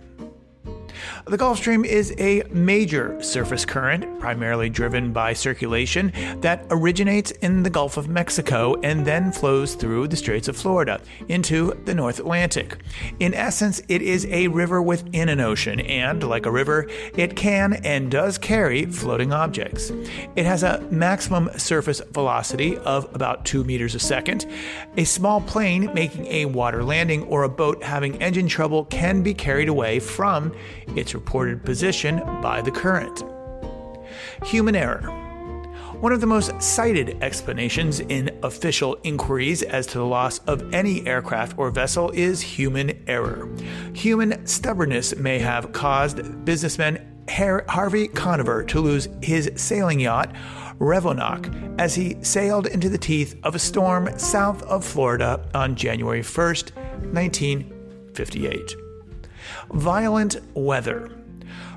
The 1.28 1.36
Gulf 1.36 1.58
Stream 1.58 1.84
is 1.84 2.14
a 2.18 2.44
major 2.52 3.20
surface 3.20 3.64
current, 3.64 4.20
primarily 4.20 4.70
driven 4.70 5.12
by 5.12 5.32
circulation, 5.32 6.12
that 6.40 6.64
originates 6.70 7.32
in 7.32 7.64
the 7.64 7.70
Gulf 7.70 7.96
of 7.96 8.08
Mexico 8.08 8.76
and 8.84 9.04
then 9.04 9.32
flows 9.32 9.74
through 9.74 10.06
the 10.06 10.16
Straits 10.16 10.46
of 10.46 10.56
Florida 10.56 11.00
into 11.26 11.76
the 11.84 11.96
North 11.96 12.20
Atlantic. 12.20 12.78
In 13.18 13.34
essence, 13.34 13.82
it 13.88 14.02
is 14.02 14.24
a 14.26 14.46
river 14.46 14.80
within 14.80 15.28
an 15.28 15.40
ocean, 15.40 15.80
and 15.80 16.22
like 16.22 16.46
a 16.46 16.50
river, 16.52 16.88
it 17.16 17.34
can 17.34 17.72
and 17.84 18.08
does 18.08 18.38
carry 18.38 18.86
floating 18.86 19.32
objects. 19.32 19.90
It 20.36 20.46
has 20.46 20.62
a 20.62 20.86
maximum 20.92 21.50
surface 21.58 22.00
velocity 22.12 22.76
of 22.78 23.12
about 23.12 23.44
2 23.44 23.64
meters 23.64 23.96
a 23.96 23.98
second. 23.98 24.46
A 24.96 25.02
small 25.02 25.40
plane 25.40 25.92
making 25.92 26.26
a 26.26 26.44
water 26.44 26.84
landing 26.84 27.24
or 27.24 27.42
a 27.42 27.48
boat 27.48 27.82
having 27.82 28.22
engine 28.22 28.46
trouble 28.46 28.84
can 28.84 29.24
be 29.24 29.34
carried 29.34 29.68
away 29.68 29.98
from 29.98 30.54
its 30.94 31.15
reported 31.16 31.64
position 31.64 32.18
by 32.40 32.62
the 32.62 32.70
current. 32.70 33.24
Human 34.44 34.76
error. 34.76 35.00
One 36.00 36.12
of 36.12 36.20
the 36.20 36.26
most 36.26 36.60
cited 36.60 37.22
explanations 37.22 38.00
in 38.00 38.38
official 38.42 38.98
inquiries 39.02 39.62
as 39.62 39.86
to 39.88 39.98
the 39.98 40.04
loss 40.04 40.40
of 40.40 40.74
any 40.74 41.06
aircraft 41.06 41.58
or 41.58 41.70
vessel 41.70 42.10
is 42.10 42.42
human 42.42 43.02
error. 43.06 43.48
Human 43.94 44.46
stubbornness 44.46 45.16
may 45.16 45.38
have 45.38 45.72
caused 45.72 46.44
businessman 46.44 47.00
Harvey 47.28 48.08
Conover 48.08 48.62
to 48.64 48.80
lose 48.80 49.08
his 49.22 49.50
sailing 49.56 50.00
yacht, 50.00 50.34
Revonoc, 50.78 51.80
as 51.80 51.94
he 51.94 52.22
sailed 52.22 52.66
into 52.66 52.90
the 52.90 52.98
teeth 52.98 53.38
of 53.42 53.54
a 53.54 53.58
storm 53.58 54.10
south 54.18 54.62
of 54.64 54.84
Florida 54.84 55.48
on 55.54 55.74
January 55.74 56.20
1st, 56.20 56.76
1958. 57.14 58.85
Violent 59.72 60.36
weather. 60.54 61.10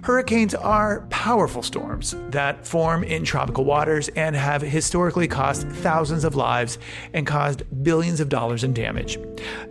Hurricanes 0.03 0.55
are 0.55 1.01
powerful 1.09 1.61
storms 1.61 2.15
that 2.29 2.65
form 2.65 3.03
in 3.03 3.25
tropical 3.25 3.65
waters 3.65 4.07
and 4.09 4.35
have 4.35 4.61
historically 4.61 5.27
cost 5.27 5.67
thousands 5.67 6.23
of 6.23 6.35
lives 6.35 6.77
and 7.13 7.27
caused 7.27 7.63
billions 7.83 8.21
of 8.21 8.29
dollars 8.29 8.63
in 8.63 8.73
damage. 8.73 9.19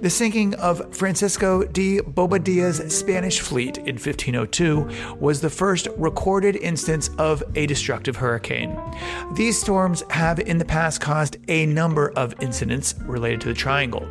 The 0.03 0.11
sinking 0.11 0.55
of 0.57 0.95
Francisco 0.95 1.65
de 1.65 2.01
Bobadilla's 2.01 2.95
Spanish 2.95 3.41
fleet 3.41 3.79
in 3.79 3.95
1502 3.95 5.17
was 5.19 5.41
the 5.41 5.51
first 5.51 5.89
recorded 5.97 6.57
instance 6.57 7.09
of 7.19 7.43
a 7.55 7.67
destructive 7.67 8.17
hurricane. 8.17 8.79
These 9.33 9.59
storms 9.59 10.03
have 10.11 10.39
in 10.41 10.59
the 10.59 10.65
past 10.65 11.01
caused 11.01 11.39
a 11.49 11.65
number 11.67 12.11
of 12.11 12.35
incidents 12.41 12.95
related 13.03 13.41
to 13.43 13.49
the 13.49 13.55
triangle. 13.55 14.07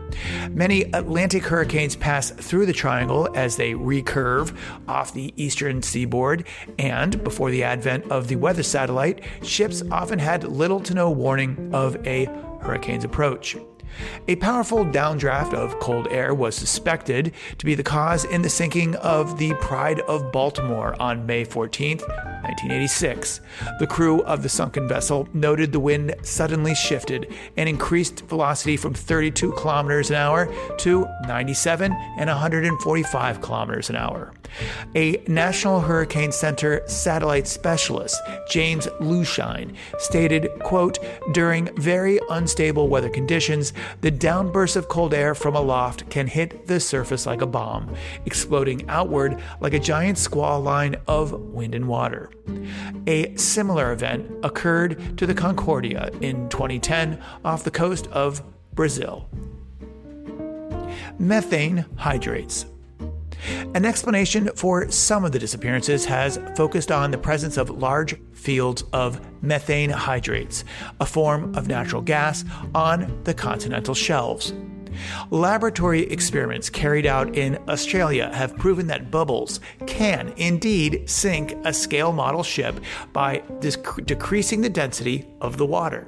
Many 0.49 0.83
Atlantic 0.93 1.43
hurricanes 1.43 1.95
pass 1.95 2.31
through 2.31 2.65
the 2.65 2.73
triangle 2.73 3.29
as 3.35 3.55
they 3.55 3.73
recurve 3.73 4.55
off 4.87 5.13
the 5.13 5.31
eastern 5.37 5.83
seaboard 5.83 6.06
seaboard, 6.07 6.47
and 6.79 7.21
before 7.23 7.51
the 7.51 7.63
advent 7.63 8.09
of 8.09 8.27
the 8.27 8.35
weather 8.37 8.63
satellite, 8.63 9.21
ships 9.43 9.83
often 9.91 10.19
had 10.19 10.43
little 10.43 10.79
to 10.79 10.93
no 10.93 11.11
warning 11.11 11.69
of 11.73 11.95
a 12.07 12.25
hurricane's 12.61 13.03
approach. 13.03 13.57
A 14.27 14.35
powerful 14.35 14.85
downdraft 14.85 15.53
of 15.53 15.79
cold 15.79 16.07
air 16.11 16.33
was 16.33 16.55
suspected 16.55 17.33
to 17.57 17.65
be 17.65 17.73
the 17.73 17.83
cause 17.83 18.25
in 18.25 18.41
the 18.41 18.49
sinking 18.49 18.95
of 18.97 19.37
the 19.37 19.53
Pride 19.55 20.01
of 20.01 20.31
Baltimore 20.31 20.95
on 20.99 21.25
May 21.25 21.43
14, 21.43 21.99
1986. 22.47 23.41
The 23.79 23.87
crew 23.87 24.21
of 24.23 24.41
the 24.41 24.49
sunken 24.49 24.87
vessel 24.87 25.27
noted 25.33 25.71
the 25.71 25.79
wind 25.79 26.15
suddenly 26.21 26.73
shifted 26.73 27.33
and 27.57 27.67
increased 27.67 28.21
velocity 28.21 28.77
from 28.77 28.93
32 28.93 29.51
kilometers 29.53 30.09
an 30.09 30.15
hour 30.15 30.51
to 30.79 31.05
97 31.27 31.91
and 31.91 32.29
145 32.29 33.41
kilometers 33.41 33.89
an 33.89 33.95
hour. 33.97 34.33
A 34.95 35.21
National 35.27 35.81
Hurricane 35.81 36.31
Center 36.31 36.81
satellite 36.87 37.47
specialist, 37.47 38.21
James 38.49 38.87
Lushine, 38.99 39.75
stated, 39.99 40.49
quote, 40.59 40.99
during 41.33 41.69
very 41.75 42.19
unstable 42.29 42.87
weather 42.87 43.09
conditions, 43.09 43.73
the 44.01 44.11
downburst 44.11 44.75
of 44.75 44.87
cold 44.87 45.13
air 45.13 45.35
from 45.35 45.55
aloft 45.55 46.09
can 46.09 46.27
hit 46.27 46.67
the 46.67 46.79
surface 46.79 47.25
like 47.25 47.41
a 47.41 47.45
bomb, 47.45 47.93
exploding 48.25 48.87
outward 48.89 49.41
like 49.59 49.73
a 49.73 49.79
giant 49.79 50.17
squall 50.17 50.61
line 50.61 50.95
of 51.07 51.33
wind 51.33 51.75
and 51.75 51.87
water. 51.87 52.29
A 53.07 53.35
similar 53.35 53.91
event 53.91 54.29
occurred 54.43 55.17
to 55.17 55.25
the 55.25 55.33
Concordia 55.33 56.09
in 56.21 56.49
2010 56.49 57.21
off 57.45 57.63
the 57.63 57.71
coast 57.71 58.07
of 58.07 58.41
Brazil. 58.73 59.29
Methane 61.19 61.85
hydrates. 61.95 62.65
An 63.75 63.85
explanation 63.85 64.49
for 64.55 64.89
some 64.89 65.23
of 65.23 65.31
the 65.31 65.39
disappearances 65.39 66.05
has 66.05 66.39
focused 66.55 66.91
on 66.91 67.11
the 67.11 67.17
presence 67.17 67.57
of 67.57 67.69
large 67.69 68.15
fields 68.33 68.83
of 68.93 69.21
methane 69.41 69.89
hydrates, 69.89 70.63
a 70.99 71.05
form 71.05 71.55
of 71.55 71.67
natural 71.67 72.01
gas, 72.01 72.43
on 72.73 73.21
the 73.23 73.33
continental 73.33 73.93
shelves. 73.93 74.53
Laboratory 75.29 76.03
experiments 76.11 76.69
carried 76.69 77.05
out 77.05 77.35
in 77.35 77.57
Australia 77.67 78.31
have 78.33 78.57
proven 78.57 78.87
that 78.87 79.11
bubbles 79.11 79.59
can 79.85 80.33
indeed 80.37 81.09
sink 81.09 81.55
a 81.65 81.73
scale 81.73 82.11
model 82.11 82.43
ship 82.43 82.79
by 83.13 83.39
dec- 83.59 84.05
decreasing 84.05 84.61
the 84.61 84.69
density 84.69 85.25
of 85.41 85.57
the 85.57 85.65
water. 85.65 86.07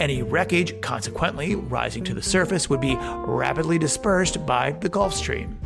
Any 0.00 0.22
wreckage, 0.22 0.80
consequently, 0.80 1.54
rising 1.54 2.04
to 2.04 2.14
the 2.14 2.22
surface 2.22 2.68
would 2.70 2.80
be 2.80 2.96
rapidly 2.96 3.78
dispersed 3.78 4.44
by 4.46 4.72
the 4.72 4.88
Gulf 4.88 5.14
Stream. 5.14 5.58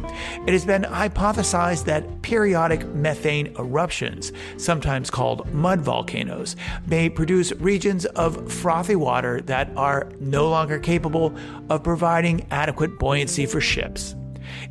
It 0.47 0.53
has 0.53 0.65
been 0.65 0.83
hypothesized 0.83 1.85
that 1.85 2.23
periodic 2.23 2.87
methane 2.89 3.55
eruptions, 3.59 4.33
sometimes 4.57 5.11
called 5.11 5.53
mud 5.53 5.81
volcanoes, 5.81 6.57
may 6.87 7.09
produce 7.09 7.53
regions 7.53 8.05
of 8.07 8.51
frothy 8.53 8.97
water 8.97 9.41
that 9.43 9.71
are 9.77 10.11
no 10.21 10.49
longer 10.49 10.79
capable 10.79 11.35
of 11.69 11.83
providing 11.83 12.47
adequate 12.53 12.99
buoyancy 12.99 13.47
for 13.47 13.61
ships. 13.61 14.15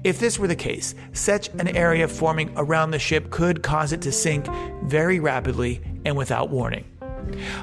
If 0.03 0.19
this 0.19 0.39
were 0.39 0.47
the 0.47 0.55
case, 0.55 0.95
such 1.13 1.49
an 1.49 1.67
area 1.69 2.07
forming 2.07 2.53
around 2.55 2.91
the 2.91 2.99
ship 2.99 3.29
could 3.29 3.63
cause 3.63 3.91
it 3.91 4.01
to 4.03 4.11
sink 4.11 4.47
very 4.83 5.19
rapidly 5.19 5.81
and 6.05 6.15
without 6.15 6.49
warning. 6.49 6.85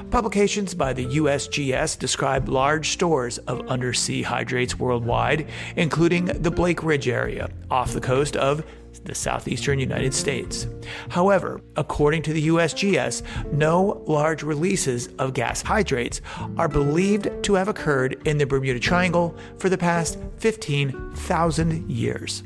Publications 0.09 0.73
by 0.73 0.93
the 0.93 1.05
USGS 1.05 1.99
describe 1.99 2.49
large 2.49 2.89
stores 2.89 3.37
of 3.39 3.67
undersea 3.67 4.21
hydrates 4.21 4.79
worldwide, 4.79 5.47
including 5.75 6.25
the 6.25 6.51
Blake 6.51 6.83
Ridge 6.83 7.07
area 7.07 7.49
off 7.69 7.93
the 7.93 8.01
coast 8.01 8.35
of 8.35 8.63
the 9.05 9.15
southeastern 9.15 9.79
United 9.79 10.13
States. 10.13 10.67
However, 11.09 11.61
according 11.75 12.21
to 12.23 12.33
the 12.33 12.47
USGS, 12.47 13.23
no 13.51 14.03
large 14.07 14.43
releases 14.43 15.07
of 15.19 15.33
gas 15.33 15.61
hydrates 15.61 16.21
are 16.57 16.67
believed 16.67 17.29
to 17.43 17.55
have 17.55 17.67
occurred 17.67 18.21
in 18.27 18.37
the 18.37 18.45
Bermuda 18.45 18.79
Triangle 18.79 19.35
for 19.57 19.69
the 19.69 19.77
past 19.77 20.17
15,000 20.37 21.89
years. 21.89 22.43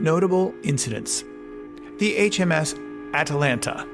Notable 0.00 0.52
incidents 0.64 1.22
the 1.98 2.16
HMS 2.16 2.78
Atalanta. 3.14 3.86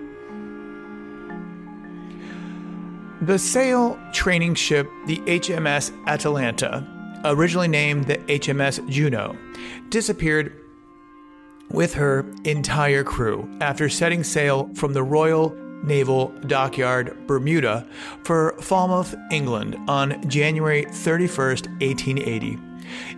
The 3.23 3.39
sail 3.39 3.99
training 4.13 4.55
ship, 4.55 4.89
the 5.07 5.19
HMS 5.19 5.93
Atalanta, 6.07 6.87
originally 7.25 7.69
named 7.69 8.07
the 8.07 8.19
HMS 8.19 8.87
Juno, 8.89 9.37
disappeared 9.89 10.53
with 11.71 11.95
her 11.95 12.25
entire 12.45 13.05
crew 13.05 13.49
after 13.61 13.89
setting 13.89 14.23
sail 14.23 14.71
from 14.75 14.93
the 14.93 15.03
Royal 15.03 15.51
Naval 15.83 16.29
Dockyard, 16.47 17.27
Bermuda, 17.27 17.87
for 18.25 18.57
Falmouth, 18.61 19.15
England 19.31 19.77
on 19.89 20.29
January 20.29 20.85
31, 20.85 21.47
1880. 21.81 22.68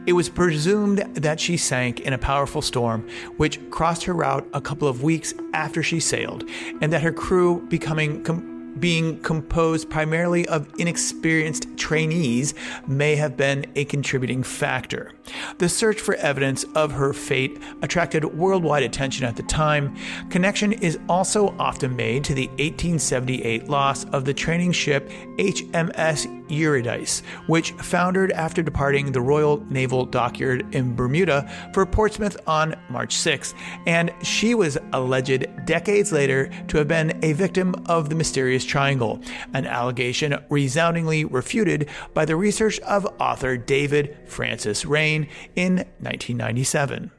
It 0.07 0.13
was 0.15 0.29
presumed 0.29 0.99
that 1.15 1.41
she 1.41 1.57
sank 1.57 2.01
in 2.01 2.13
a 2.13 2.19
powerful 2.19 2.63
storm, 2.63 3.07
which 3.37 3.59
crossed 3.71 4.05
her 4.05 4.15
route 4.15 4.47
a 4.53 4.61
couple 4.61 4.89
of 4.89 5.03
weeks 5.03 5.35
after 5.53 5.83
she 5.83 6.01
sailed, 6.01 6.45
and 6.81 6.93
that 6.93 7.03
her 7.03 7.13
crew, 7.13 7.61
becoming 7.69 8.23
com- 8.23 8.50
being 8.81 9.21
composed 9.21 9.89
primarily 9.91 10.49
of 10.49 10.69
inexperienced 10.79 11.77
trainees 11.77 12.55
may 12.87 13.15
have 13.17 13.37
been 13.37 13.67
a 13.77 13.85
contributing 13.85 14.43
factor. 14.43 15.13
The 15.59 15.69
search 15.69 16.01
for 16.01 16.15
evidence 16.17 16.65
of 16.75 16.93
her 16.93 17.13
fate 17.13 17.61
attracted 17.83 18.25
worldwide 18.25 18.83
attention 18.83 19.27
at 19.27 19.37
the 19.37 19.43
time. 19.45 19.97
Connection 20.31 20.73
is 20.73 20.99
also 21.09 21.55
often 21.59 21.95
made 21.95 22.25
to 22.25 22.35
the 22.35 22.49
1878 22.49 23.69
loss 23.69 24.05
of 24.07 24.25
the 24.25 24.35
training 24.35 24.73
ship 24.73 25.09
HMS 25.39 26.27
Eurydice, 26.51 27.23
which 27.47 27.73
foundered 27.73 28.33
after 28.33 28.63
departing 28.63 29.13
the 29.13 29.21
Royal 29.21 29.65
Naval 29.71 30.05
Dockyard 30.05 30.75
in 30.75 30.95
Bermuda 30.95 31.51
for 31.73 31.87
Portsmouth 31.87 32.37
on 32.47 32.75
March 32.89 33.15
6, 33.15 33.55
and 33.87 34.13
she 34.23 34.55
was 34.55 34.77
alleged 34.93 35.47
decades 35.65 36.13
later 36.13 36.51
to 36.69 36.79
have 36.79 36.89
been 36.89 37.19
a 37.23 37.33
victim 37.33 37.75
of 37.87 38.09
the 38.09 38.15
mysterious 38.15 38.65
triangle, 38.71 39.21
an 39.53 39.67
allegation 39.67 40.39
resoundingly 40.49 41.25
refuted 41.25 41.89
by 42.15 42.25
the 42.25 42.37
research 42.37 42.79
of 42.81 43.07
author 43.21 43.57
David 43.57 44.17
Francis 44.27 44.87
Raine 44.87 45.29
in 45.57 45.77
1997. 45.99 47.11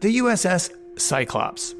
The 0.00 0.18
USS 0.18 0.70
Cyclops. 0.98 1.74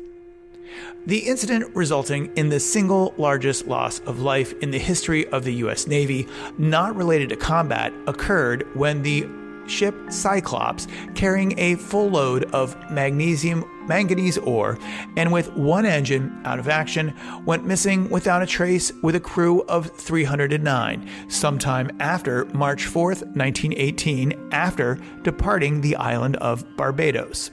The 1.06 1.18
incident 1.18 1.74
resulting 1.76 2.34
in 2.36 2.48
the 2.48 2.58
single 2.58 3.14
largest 3.16 3.68
loss 3.68 4.00
of 4.00 4.20
life 4.20 4.52
in 4.60 4.72
the 4.72 4.78
history 4.78 5.26
of 5.28 5.44
the 5.44 5.54
U.S. 5.54 5.86
Navy, 5.86 6.26
not 6.58 6.96
related 6.96 7.28
to 7.28 7.36
combat, 7.36 7.92
occurred 8.08 8.66
when 8.74 9.02
the 9.02 9.28
ship 9.68 9.94
Cyclops, 10.10 10.88
carrying 11.14 11.58
a 11.58 11.76
full 11.76 12.08
load 12.08 12.44
of 12.52 12.76
magnesium 12.90 13.64
manganese 13.88 14.38
ore, 14.38 14.78
and 15.16 15.32
with 15.32 15.52
one 15.52 15.86
engine 15.86 16.40
out 16.44 16.58
of 16.58 16.68
action, 16.68 17.14
went 17.44 17.64
missing 17.64 18.08
without 18.10 18.42
a 18.42 18.46
trace 18.46 18.92
with 19.02 19.14
a 19.14 19.20
crew 19.20 19.62
of 19.62 19.90
309, 19.92 21.08
sometime 21.28 21.90
after 22.00 22.44
March 22.46 22.86
4, 22.86 23.06
1918, 23.06 24.48
after 24.52 24.98
departing 25.22 25.80
the 25.80 25.96
island 25.96 26.36
of 26.36 26.64
Barbados. 26.76 27.50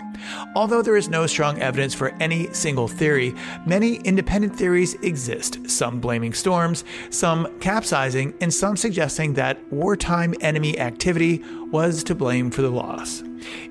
Although 0.56 0.82
there 0.82 0.97
is 0.97 1.10
no 1.10 1.28
strong 1.28 1.62
evidence 1.62 1.93
for 1.93 2.10
any 2.19 2.52
single 2.54 2.88
theory, 2.88 3.36
many 3.65 3.95
independent 3.95 4.56
theories 4.56 4.93
exist, 4.95 5.69
some 5.69 5.99
blaming 5.99 6.34
storms, 6.34 6.84
some 7.10 7.47
capsizing, 7.60 8.34
and 8.41 8.54
some 8.54 8.78
suggesting 8.78 9.34
that 9.34 9.60
wartime 9.71 10.34
enemy 10.41 10.80
activity 10.80 11.43
was 11.71 12.04
to 12.04 12.15
blame 12.15 12.52
for 12.52 12.62
the 12.62 12.69
loss. 12.69 13.23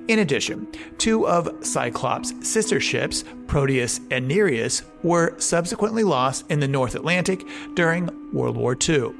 In 0.07 0.19
addition, 0.19 0.67
two 0.97 1.27
of 1.27 1.49
Cyclops' 1.65 2.33
sister 2.47 2.79
ships, 2.79 3.23
Proteus 3.47 4.01
and 4.11 4.27
Nereus, 4.27 4.83
were 5.01 5.39
subsequently 5.39 6.03
lost 6.03 6.45
in 6.49 6.59
the 6.59 6.67
North 6.67 6.95
Atlantic 6.95 7.45
during 7.73 8.09
World 8.33 8.57
War 8.57 8.75
II. 8.89 9.13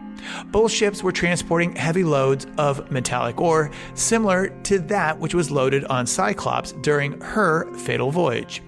Both 0.48 0.72
ships 0.72 1.04
were 1.04 1.12
transporting 1.12 1.76
heavy 1.76 2.04
loads 2.04 2.48
of 2.58 2.90
metallic 2.92 3.40
ore, 3.40 3.72
similar 3.94 4.50
to 4.64 4.80
that 4.80 5.20
which 5.20 5.34
was 5.34 5.52
loaded 5.52 5.86
on 5.86 6.06
Cyclops 6.06 6.72
during 6.74 7.20
her 7.22 7.74
fatal 7.76 8.12
voyage. 8.12 8.62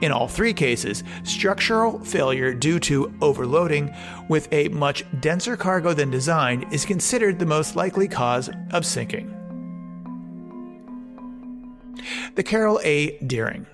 In 0.00 0.12
all 0.12 0.28
three 0.28 0.52
cases, 0.52 1.04
structural 1.24 1.98
failure 2.00 2.54
due 2.54 2.78
to 2.80 3.12
overloading 3.20 3.94
with 4.28 4.48
a 4.52 4.68
much 4.68 5.04
denser 5.20 5.56
cargo 5.56 5.92
than 5.92 6.10
designed 6.10 6.72
is 6.72 6.84
considered 6.84 7.38
the 7.38 7.46
most 7.46 7.76
likely 7.76 8.08
cause 8.08 8.50
of 8.72 8.86
sinking. 8.86 9.34
The 12.34 12.42
Carroll 12.42 12.80
A. 12.84 13.18
Deering. 13.18 13.66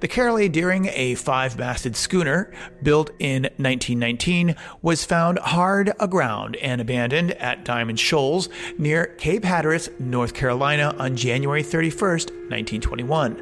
The 0.00 0.08
Carroll 0.08 0.38
A. 0.38 0.48
Deering, 0.48 0.86
a 0.86 1.14
five 1.14 1.58
masted 1.58 1.96
schooner 1.96 2.52
built 2.82 3.10
in 3.18 3.44
1919, 3.56 4.56
was 4.82 5.04
found 5.04 5.38
hard 5.38 5.92
aground 6.00 6.56
and 6.56 6.80
abandoned 6.80 7.32
at 7.32 7.64
Diamond 7.64 7.98
Shoals 7.98 8.48
near 8.78 9.06
Cape 9.18 9.44
Hatteras, 9.44 9.90
North 9.98 10.34
Carolina 10.34 10.94
on 10.98 11.16
January 11.16 11.62
31, 11.62 12.10
1921. 12.48 13.36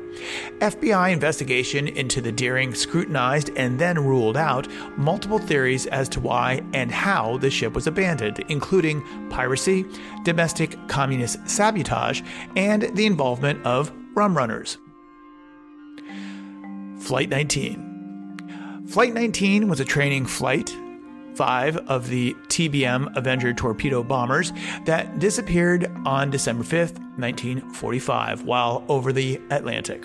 FBI 0.61 1.13
investigation 1.13 1.89
into 1.89 2.21
the 2.21 2.33
Deering 2.33 2.75
scrutinized 2.75 3.51
and 3.57 3.79
then 3.79 3.99
ruled 3.99 4.37
out 4.37 4.69
multiple 4.97 5.39
theories 5.39 5.87
as 5.87 6.09
to 6.09 6.21
why 6.21 6.63
and 6.73 6.91
how 6.91 7.37
the 7.39 7.51
ship 7.51 7.75
was 7.75 7.87
abandoned, 7.87 8.39
including 8.49 9.03
piracy, 9.31 9.85
domestic 10.25 10.77
communist 10.89 11.49
sabotage, 11.49 12.23
and 12.57 12.83
the 12.97 13.07
involvement 13.07 13.65
of 13.65 13.93
rum 14.15 14.37
runners. 14.37 14.79
Flight 17.07 17.29
19. 17.29 18.85
Flight 18.89 19.15
19 19.15 19.69
was 19.69 19.79
a 19.79 19.85
training 19.85 20.27
flight, 20.27 20.77
five 21.37 21.77
of 21.87 22.09
the 22.09 22.35
TBM 22.49 23.17
Avenger 23.17 23.55
torpedo 23.55 24.03
bombers, 24.03 24.53
that 24.87 25.21
disappeared 25.21 25.89
on 26.05 26.31
December 26.31 26.65
5th, 26.65 26.99
1945, 27.17 28.43
while 28.43 28.85
over 28.89 29.13
the 29.13 29.41
Atlantic. 29.51 30.05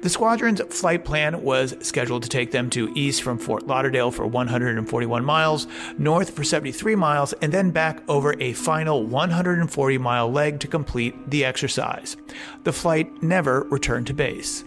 The 0.00 0.08
squadron's 0.08 0.62
flight 0.70 1.04
plan 1.04 1.42
was 1.42 1.76
scheduled 1.82 2.22
to 2.22 2.30
take 2.30 2.50
them 2.50 2.70
to 2.70 2.90
east 2.94 3.22
from 3.22 3.36
Fort 3.36 3.66
Lauderdale 3.66 4.10
for 4.10 4.26
141 4.26 5.22
miles, 5.22 5.66
north 5.98 6.30
for 6.30 6.44
73 6.44 6.94
miles, 6.94 7.34
and 7.34 7.52
then 7.52 7.72
back 7.72 8.02
over 8.08 8.34
a 8.40 8.54
final 8.54 9.04
140 9.04 9.98
mile 9.98 10.32
leg 10.32 10.60
to 10.60 10.66
complete 10.66 11.28
the 11.28 11.44
exercise. 11.44 12.16
The 12.64 12.72
flight 12.72 13.22
never 13.22 13.64
returned 13.64 14.06
to 14.06 14.14
base. 14.14 14.64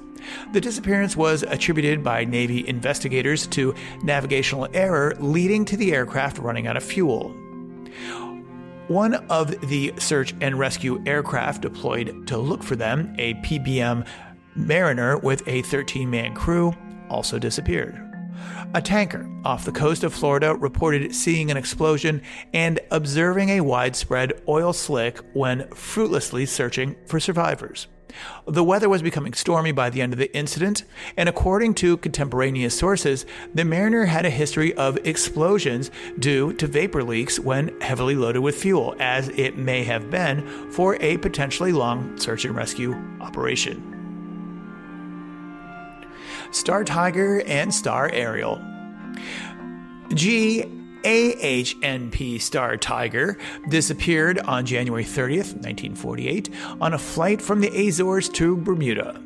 The 0.52 0.62
disappearance 0.62 1.16
was 1.16 1.44
attributed 1.44 2.04
by 2.04 2.26
Navy 2.26 2.68
investigators 2.68 3.48
to 3.48 3.74
navigational 4.04 4.68
error 4.74 5.16
leading 5.20 5.66
to 5.66 5.78
the 5.78 5.94
aircraft 5.94 6.38
running 6.38 6.68
out 6.68 6.78
of 6.78 6.84
fuel. 6.84 7.36
One 8.88 9.14
of 9.30 9.70
the 9.70 9.94
search 9.98 10.34
and 10.42 10.60
rescue 10.60 11.02
aircraft 11.06 11.62
deployed 11.62 12.28
to 12.28 12.38
look 12.38 12.62
for 12.62 12.76
them, 12.76 13.16
a 13.18 13.36
PBM 13.36 14.06
Mariner 14.56 15.18
with 15.18 15.48
a 15.48 15.62
13 15.62 16.10
man 16.10 16.34
crew, 16.34 16.76
also 17.10 17.40
disappeared. 17.40 18.00
A 18.74 18.82
tanker 18.82 19.30
off 19.44 19.66
the 19.66 19.72
coast 19.72 20.04
of 20.04 20.14
Florida 20.14 20.56
reported 20.56 21.14
seeing 21.14 21.52
an 21.52 21.58
explosion 21.58 22.22
and 22.54 22.80
observing 22.92 23.50
a 23.50 23.62
widespread 23.62 24.42
oil 24.48 24.74
slick 24.74 25.20
when 25.34 25.70
fruitlessly 25.70 26.46
searching 26.46 26.96
for 27.06 27.20
survivors. 27.20 27.88
The 28.48 28.64
weather 28.64 28.90
was 28.90 29.02
becoming 29.02 29.34
stormy 29.34 29.72
by 29.72 29.90
the 29.90 30.02
end 30.02 30.14
of 30.14 30.20
the 30.20 30.36
incident, 30.36 30.84
and 31.18 31.28
according 31.30 31.76
to 31.76 31.98
contemporaneous 31.98 32.78
sources, 32.78 33.26
the 33.54 33.66
Mariner 33.66 34.06
had 34.06 34.26
a 34.26 34.30
history 34.30 34.74
of 34.76 34.98
explosions 35.06 35.92
due 36.20 36.54
to 36.54 36.68
vapor 36.68 37.04
leaks 37.04 37.40
when 37.40 37.80
heavily 37.82 38.16
loaded 38.16 38.40
with 38.40 38.56
fuel, 38.56 38.96
as 39.00 39.30
it 39.30 39.58
may 39.58 39.84
have 39.84 40.10
been 40.10 40.72
for 40.72 40.96
a 41.02 41.18
potentially 41.18 41.72
long 41.72 42.18
search 42.18 42.46
and 42.46 42.56
rescue 42.56 42.94
operation. 43.20 43.88
Star 46.52 46.84
Tiger 46.84 47.42
and 47.48 47.74
Star 47.74 48.10
Ariel. 48.12 48.62
G 50.14 50.81
AHNP 51.04 52.42
Star 52.42 52.78
Tiger 52.78 53.38
disappeared 53.70 54.40
on 54.40 54.66
January 54.66 55.04
30th, 55.04 55.54
1948, 55.56 56.50
on 56.80 56.94
a 56.94 56.98
flight 56.98 57.42
from 57.42 57.62
the 57.62 57.88
Azores 57.88 58.30
to 58.30 58.56
Bermuda. 58.56 59.22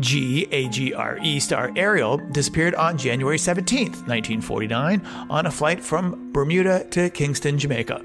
GAGRE 0.00 1.40
Star 1.40 1.72
Ariel 1.76 2.18
disappeared 2.32 2.74
on 2.74 2.96
January 2.96 3.36
17th, 3.36 4.06
1949, 4.06 5.00
on 5.28 5.46
a 5.46 5.50
flight 5.50 5.82
from 5.82 6.32
Bermuda 6.32 6.84
to 6.90 7.10
Kingston, 7.10 7.58
Jamaica. 7.58 8.02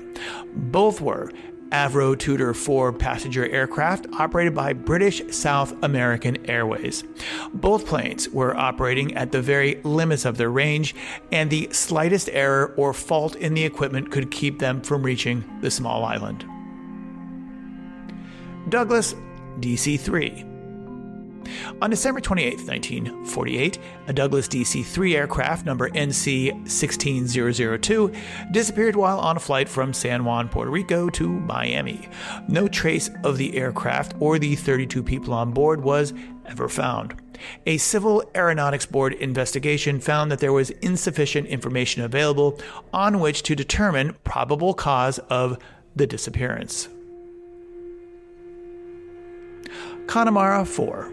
Both 0.53 1.01
were 1.01 1.31
Avro 1.73 2.17
Tudor 2.17 2.53
4 2.53 2.93
passenger 2.93 3.49
aircraft 3.49 4.05
operated 4.19 4.53
by 4.53 4.73
British 4.73 5.23
South 5.31 5.73
American 5.83 6.49
Airways. 6.49 7.03
Both 7.51 7.87
planes 7.87 8.29
were 8.29 8.55
operating 8.55 9.15
at 9.15 9.31
the 9.31 9.41
very 9.41 9.81
limits 9.83 10.23
of 10.23 10.37
their 10.37 10.51
range, 10.51 10.93
and 11.31 11.49
the 11.49 11.67
slightest 11.71 12.29
error 12.31 12.73
or 12.77 12.93
fault 12.93 13.35
in 13.35 13.55
the 13.55 13.63
equipment 13.63 14.11
could 14.11 14.29
keep 14.29 14.59
them 14.59 14.81
from 14.81 15.01
reaching 15.01 15.43
the 15.61 15.71
small 15.71 16.05
island. 16.05 16.45
Douglas 18.69 19.15
DC 19.59 19.99
3 19.99 20.52
on 21.81 21.89
December 21.89 22.21
28, 22.21 22.59
1948, 22.59 23.79
a 24.07 24.13
Douglas 24.13 24.47
DC 24.47 24.85
3 24.85 25.15
aircraft, 25.15 25.65
number 25.65 25.89
NC 25.89 26.69
16002, 26.69 28.11
disappeared 28.51 28.95
while 28.95 29.19
on 29.19 29.37
a 29.37 29.39
flight 29.39 29.69
from 29.69 29.93
San 29.93 30.25
Juan, 30.25 30.49
Puerto 30.49 30.71
Rico 30.71 31.09
to 31.09 31.27
Miami. 31.27 32.07
No 32.47 32.67
trace 32.67 33.09
of 33.23 33.37
the 33.37 33.55
aircraft 33.55 34.15
or 34.19 34.39
the 34.39 34.55
32 34.55 35.03
people 35.03 35.33
on 35.33 35.51
board 35.51 35.81
was 35.81 36.13
ever 36.45 36.67
found. 36.67 37.15
A 37.65 37.77
Civil 37.77 38.23
Aeronautics 38.35 38.85
Board 38.85 39.13
investigation 39.13 39.99
found 39.99 40.31
that 40.31 40.39
there 40.39 40.53
was 40.53 40.69
insufficient 40.69 41.47
information 41.47 42.03
available 42.03 42.59
on 42.93 43.19
which 43.19 43.43
to 43.43 43.55
determine 43.55 44.15
probable 44.23 44.73
cause 44.73 45.19
of 45.29 45.57
the 45.95 46.07
disappearance. 46.07 46.89
Connemara 50.07 50.65
4 50.65 51.11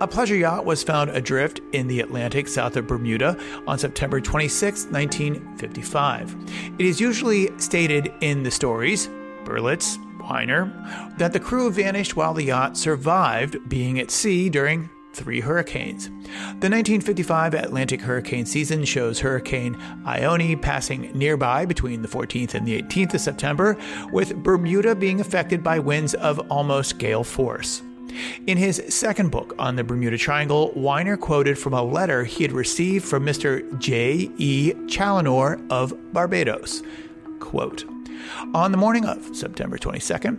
a 0.00 0.06
pleasure 0.06 0.36
yacht 0.36 0.64
was 0.64 0.82
found 0.82 1.10
adrift 1.10 1.60
in 1.72 1.88
the 1.88 2.00
Atlantic 2.00 2.48
south 2.48 2.76
of 2.76 2.86
Bermuda 2.86 3.36
on 3.66 3.78
September 3.78 4.20
26, 4.20 4.86
1955. 4.86 6.36
It 6.78 6.86
is 6.86 7.00
usually 7.00 7.50
stated 7.58 8.12
in 8.20 8.42
the 8.42 8.50
stories, 8.50 9.08
Berlitz, 9.44 9.98
Weiner, 10.20 10.72
that 11.18 11.32
the 11.32 11.40
crew 11.40 11.70
vanished 11.70 12.16
while 12.16 12.34
the 12.34 12.44
yacht 12.44 12.76
survived 12.76 13.68
being 13.68 13.98
at 13.98 14.10
sea 14.10 14.48
during 14.48 14.90
three 15.14 15.40
hurricanes. 15.40 16.06
The 16.08 16.70
1955 16.70 17.54
Atlantic 17.54 18.00
hurricane 18.00 18.46
season 18.46 18.84
shows 18.84 19.18
Hurricane 19.18 19.76
Ione 20.06 20.54
passing 20.54 21.10
nearby 21.12 21.64
between 21.64 22.02
the 22.02 22.08
14th 22.08 22.54
and 22.54 22.66
the 22.66 22.80
18th 22.82 23.14
of 23.14 23.20
September, 23.20 23.76
with 24.12 24.36
Bermuda 24.42 24.94
being 24.94 25.20
affected 25.20 25.64
by 25.64 25.78
winds 25.80 26.14
of 26.14 26.38
almost 26.50 26.98
gale 26.98 27.24
force. 27.24 27.82
In 28.46 28.58
his 28.58 28.82
second 28.88 29.30
book 29.30 29.54
on 29.58 29.76
the 29.76 29.84
Bermuda 29.84 30.18
Triangle, 30.18 30.72
Weiner 30.74 31.16
quoted 31.16 31.58
from 31.58 31.72
a 31.72 31.82
letter 31.82 32.24
he 32.24 32.44
had 32.44 32.52
received 32.52 33.04
from 33.04 33.24
Mr. 33.24 33.78
J. 33.78 34.30
E. 34.38 34.72
Challinor 34.86 35.64
of 35.70 35.94
Barbados. 36.12 36.82
Quote, 37.40 37.84
on 38.54 38.72
the 38.72 38.78
morning 38.78 39.04
of 39.04 39.34
September 39.36 39.78
22nd, 39.78 40.38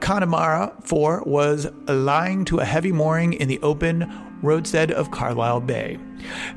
Connemara 0.00 0.72
4 0.84 1.22
was 1.26 1.66
lying 1.88 2.44
to 2.44 2.58
a 2.58 2.64
heavy 2.64 2.92
mooring 2.92 3.32
in 3.32 3.48
the 3.48 3.58
open 3.60 4.02
roadstead 4.42 4.90
of 4.92 5.10
Carlisle 5.10 5.60
Bay. 5.60 5.98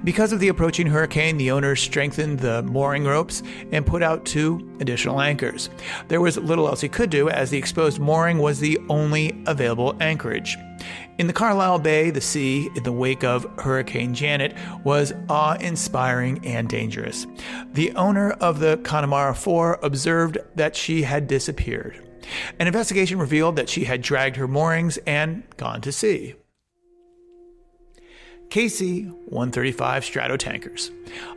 Because 0.04 0.32
of 0.32 0.40
the 0.40 0.48
approaching 0.48 0.88
hurricane, 0.88 1.38
the 1.38 1.52
owners 1.52 1.82
strengthened 1.82 2.40
the 2.40 2.64
mooring 2.64 3.06
ropes 3.06 3.44
and 3.72 3.86
put 3.86 4.02
out 4.02 4.26
two 4.26 4.76
additional 4.80 5.22
anchors. 5.22 5.70
There 6.08 6.22
was 6.22 6.38
little 6.38 6.68
else 6.68 6.82
he 6.82 6.90
could 6.90 7.10
do, 7.10 7.30
as 7.30 7.50
the 7.50 7.58
exposed 7.58 8.00
mooring 8.00 8.40
was 8.40 8.60
the 8.60 8.80
only 8.90 9.44
available 9.46 9.96
anchorage. 10.00 10.58
In 11.18 11.28
the 11.28 11.34
Carlisle 11.34 11.80
Bay, 11.80 12.12
the 12.12 12.22
sea, 12.22 12.70
in 12.76 12.84
the 12.84 12.94
wake 12.94 13.26
of 13.26 13.46
Hurricane 13.60 14.14
Janet, 14.14 14.56
was 14.86 15.12
awe 15.28 15.56
inspiring 15.56 16.46
and 16.46 16.70
dangerous. 16.70 17.28
The 17.74 17.92
owner 17.96 18.32
of 18.32 18.60
the 18.60 18.78
Connemara 18.78 19.36
4 19.36 19.80
observed 19.84 20.38
that 20.56 20.78
she 20.78 21.02
had 21.02 21.28
disappeared. 21.28 22.06
An 22.60 22.68
investigation 22.68 23.20
revealed 23.20 23.58
that 23.58 23.70
she 23.70 23.84
had 23.84 24.02
dragged 24.02 24.38
her 24.38 24.48
moorings 24.48 24.98
and 25.06 25.44
gone 25.58 25.82
to 25.82 25.92
sea. 25.92 26.36
KC 28.50 29.06
135 29.26 30.04
Stratotankers. 30.04 30.90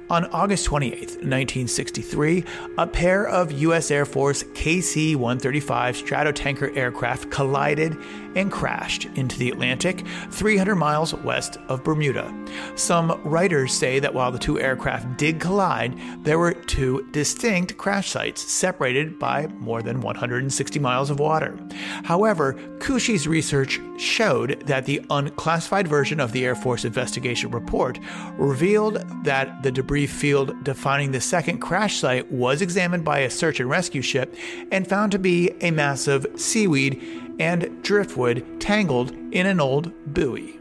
On 0.08 0.24
August 0.26 0.64
28, 0.64 0.98
1963, 0.98 2.44
a 2.78 2.86
pair 2.86 3.26
of 3.28 3.52
U.S. 3.52 3.90
Air 3.90 4.06
Force 4.06 4.42
KC 4.42 5.16
135 5.16 5.96
Stratotanker 5.96 6.74
aircraft 6.74 7.30
collided 7.30 7.96
and 8.34 8.50
crashed 8.50 9.06
into 9.16 9.38
the 9.38 9.50
Atlantic 9.50 10.04
300 10.30 10.76
miles 10.76 11.14
west 11.14 11.58
of 11.68 11.84
Bermuda. 11.84 12.32
Some 12.76 13.20
writers 13.24 13.72
say 13.72 13.98
that 13.98 14.14
while 14.14 14.32
the 14.32 14.38
two 14.38 14.60
aircraft 14.60 15.18
did 15.18 15.40
collide, 15.40 15.98
there 16.24 16.38
were 16.38 16.54
two 16.54 17.08
distinct 17.12 17.76
crash 17.76 18.10
sites 18.10 18.42
separated 18.42 19.18
by 19.18 19.46
more 19.58 19.82
than 19.82 20.00
160 20.00 20.78
miles 20.78 21.10
of 21.10 21.20
water. 21.20 21.58
However, 22.04 22.54
Kusche's 22.78 23.28
research 23.28 23.80
showed 23.98 24.60
that 24.66 24.86
the 24.86 25.04
unclassified 25.10 25.86
version 25.86 26.20
of 26.20 26.32
the 26.32 26.44
Air 26.44 26.54
Force 26.54 26.84
investigation 26.84 27.50
report 27.50 27.98
revealed 28.36 29.04
that 29.24 29.62
the 29.62 29.70
debris 29.70 30.06
field 30.06 30.64
defining 30.64 31.12
the 31.12 31.20
second 31.20 31.58
crash 31.58 31.98
site 31.98 32.30
was 32.30 32.62
examined 32.62 33.04
by 33.04 33.20
a 33.20 33.30
search 33.30 33.60
and 33.60 33.70
rescue 33.70 34.02
ship 34.02 34.34
and 34.70 34.88
found 34.88 35.12
to 35.12 35.18
be 35.18 35.50
a 35.60 35.70
massive 35.70 36.26
seaweed 36.36 37.00
and 37.42 37.82
driftwood 37.82 38.46
tangled 38.60 39.10
in 39.32 39.46
an 39.46 39.58
old 39.58 39.90
buoy. 40.14 40.60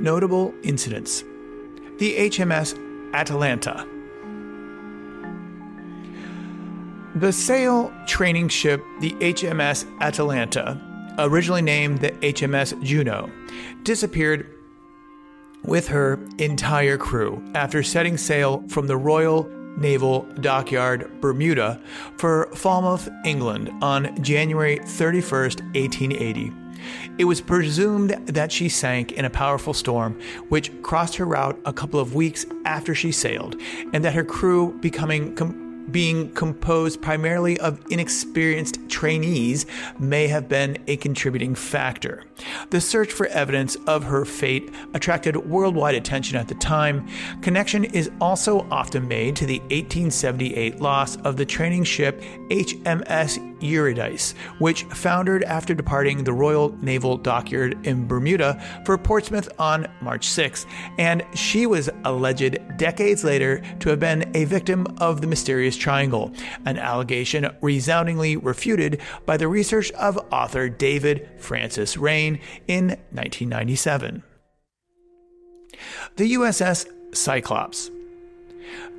Notable 0.00 0.54
incidents 0.62 1.24
The 1.98 2.14
HMS 2.30 2.78
Atalanta. 3.12 3.84
The 7.16 7.32
sail 7.32 7.92
training 8.06 8.50
ship, 8.50 8.80
the 9.00 9.10
HMS 9.14 9.84
Atalanta, 10.00 10.87
originally 11.18 11.62
named 11.62 12.00
the 12.00 12.10
HMS 12.10 12.80
Juno, 12.82 13.30
disappeared 13.82 14.54
with 15.64 15.88
her 15.88 16.18
entire 16.38 16.96
crew 16.96 17.42
after 17.54 17.82
setting 17.82 18.16
sail 18.16 18.62
from 18.68 18.86
the 18.86 18.96
Royal 18.96 19.48
Naval 19.76 20.22
Dockyard, 20.40 21.20
Bermuda, 21.20 21.80
for 22.16 22.46
Falmouth, 22.54 23.08
England 23.24 23.70
on 23.82 24.22
January 24.22 24.78
31st, 24.78 25.62
1880. 25.74 26.52
It 27.18 27.24
was 27.24 27.40
presumed 27.40 28.10
that 28.26 28.52
she 28.52 28.68
sank 28.68 29.12
in 29.12 29.24
a 29.24 29.30
powerful 29.30 29.74
storm, 29.74 30.20
which 30.48 30.70
crossed 30.82 31.16
her 31.16 31.24
route 31.24 31.58
a 31.64 31.72
couple 31.72 31.98
of 31.98 32.14
weeks 32.14 32.46
after 32.64 32.94
she 32.94 33.12
sailed, 33.12 33.60
and 33.92 34.04
that 34.04 34.14
her 34.14 34.24
crew, 34.24 34.78
becoming 34.80 35.34
com- 35.34 35.67
being 35.90 36.32
composed 36.32 37.00
primarily 37.02 37.58
of 37.60 37.80
inexperienced 37.90 38.88
trainees 38.88 39.66
may 39.98 40.28
have 40.28 40.48
been 40.48 40.78
a 40.86 40.96
contributing 40.96 41.54
factor. 41.54 42.24
The 42.70 42.80
search 42.80 43.12
for 43.12 43.26
evidence 43.26 43.76
of 43.86 44.04
her 44.04 44.24
fate 44.24 44.72
attracted 44.94 45.36
worldwide 45.36 45.94
attention 45.94 46.36
at 46.36 46.48
the 46.48 46.54
time. 46.54 47.08
Connection 47.42 47.84
is 47.84 48.10
also 48.20 48.66
often 48.70 49.08
made 49.08 49.36
to 49.36 49.46
the 49.46 49.60
1878 49.60 50.80
loss 50.80 51.16
of 51.16 51.36
the 51.36 51.46
training 51.46 51.84
ship 51.84 52.20
HMS 52.50 53.44
Eurydice, 53.60 54.34
which 54.58 54.84
foundered 54.84 55.42
after 55.44 55.74
departing 55.74 56.24
the 56.24 56.32
Royal 56.32 56.76
Naval 56.80 57.16
Dockyard 57.16 57.86
in 57.86 58.06
Bermuda 58.06 58.62
for 58.84 58.96
Portsmouth 58.96 59.48
on 59.58 59.86
March 60.00 60.28
6, 60.28 60.66
and 60.98 61.24
she 61.34 61.66
was 61.66 61.90
alleged 62.04 62.58
decades 62.76 63.24
later 63.24 63.62
to 63.80 63.88
have 63.88 64.00
been 64.00 64.30
a 64.34 64.44
victim 64.44 64.86
of 64.98 65.20
the 65.20 65.26
mysterious 65.26 65.76
triangle, 65.78 66.32
an 66.64 66.78
allegation 66.78 67.48
resoundingly 67.60 68.36
refuted 68.36 69.00
by 69.26 69.36
the 69.36 69.48
research 69.48 69.90
of 69.92 70.18
author 70.32 70.68
David 70.68 71.28
Francis 71.38 71.96
Raine 71.96 72.40
in 72.66 72.88
1997. 73.10 74.22
The 76.16 76.32
USS 76.34 76.86
Cyclops. 77.14 77.90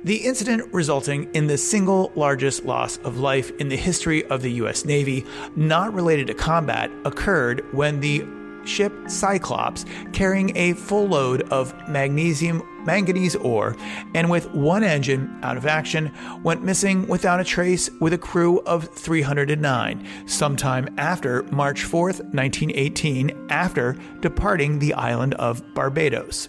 The 0.02 0.16
incident 0.16 0.72
resulting 0.72 1.32
in 1.34 1.46
the 1.46 1.58
single 1.58 2.10
largest 2.16 2.64
loss 2.64 2.96
of 2.98 3.18
life 3.18 3.50
in 3.60 3.68
the 3.68 3.76
history 3.76 4.24
of 4.26 4.42
the 4.42 4.52
U.S. 4.52 4.84
Navy, 4.84 5.24
not 5.56 5.92
related 5.92 6.26
to 6.28 6.34
combat, 6.34 6.90
occurred 7.04 7.62
when 7.74 8.00
the 8.00 8.24
ship 8.64 8.92
Cyclops, 9.08 9.84
carrying 10.12 10.56
a 10.56 10.72
full 10.72 11.06
load 11.06 11.42
of 11.50 11.74
magnesium 11.88 12.62
manganese 12.84 13.36
ore, 13.36 13.76
and 14.14 14.30
with 14.30 14.50
one 14.52 14.84
engine 14.84 15.38
out 15.42 15.56
of 15.56 15.66
action, 15.66 16.12
went 16.42 16.62
missing 16.62 17.06
without 17.06 17.40
a 17.40 17.44
trace 17.44 17.90
with 18.00 18.12
a 18.12 18.18
crew 18.18 18.60
of 18.60 18.88
309, 18.94 20.06
sometime 20.26 20.88
after 20.98 21.42
March 21.44 21.84
4, 21.84 22.04
1918, 22.04 23.46
after 23.50 23.96
departing 24.20 24.78
the 24.78 24.94
island 24.94 25.34
of 25.34 25.62
Barbados. 25.74 26.48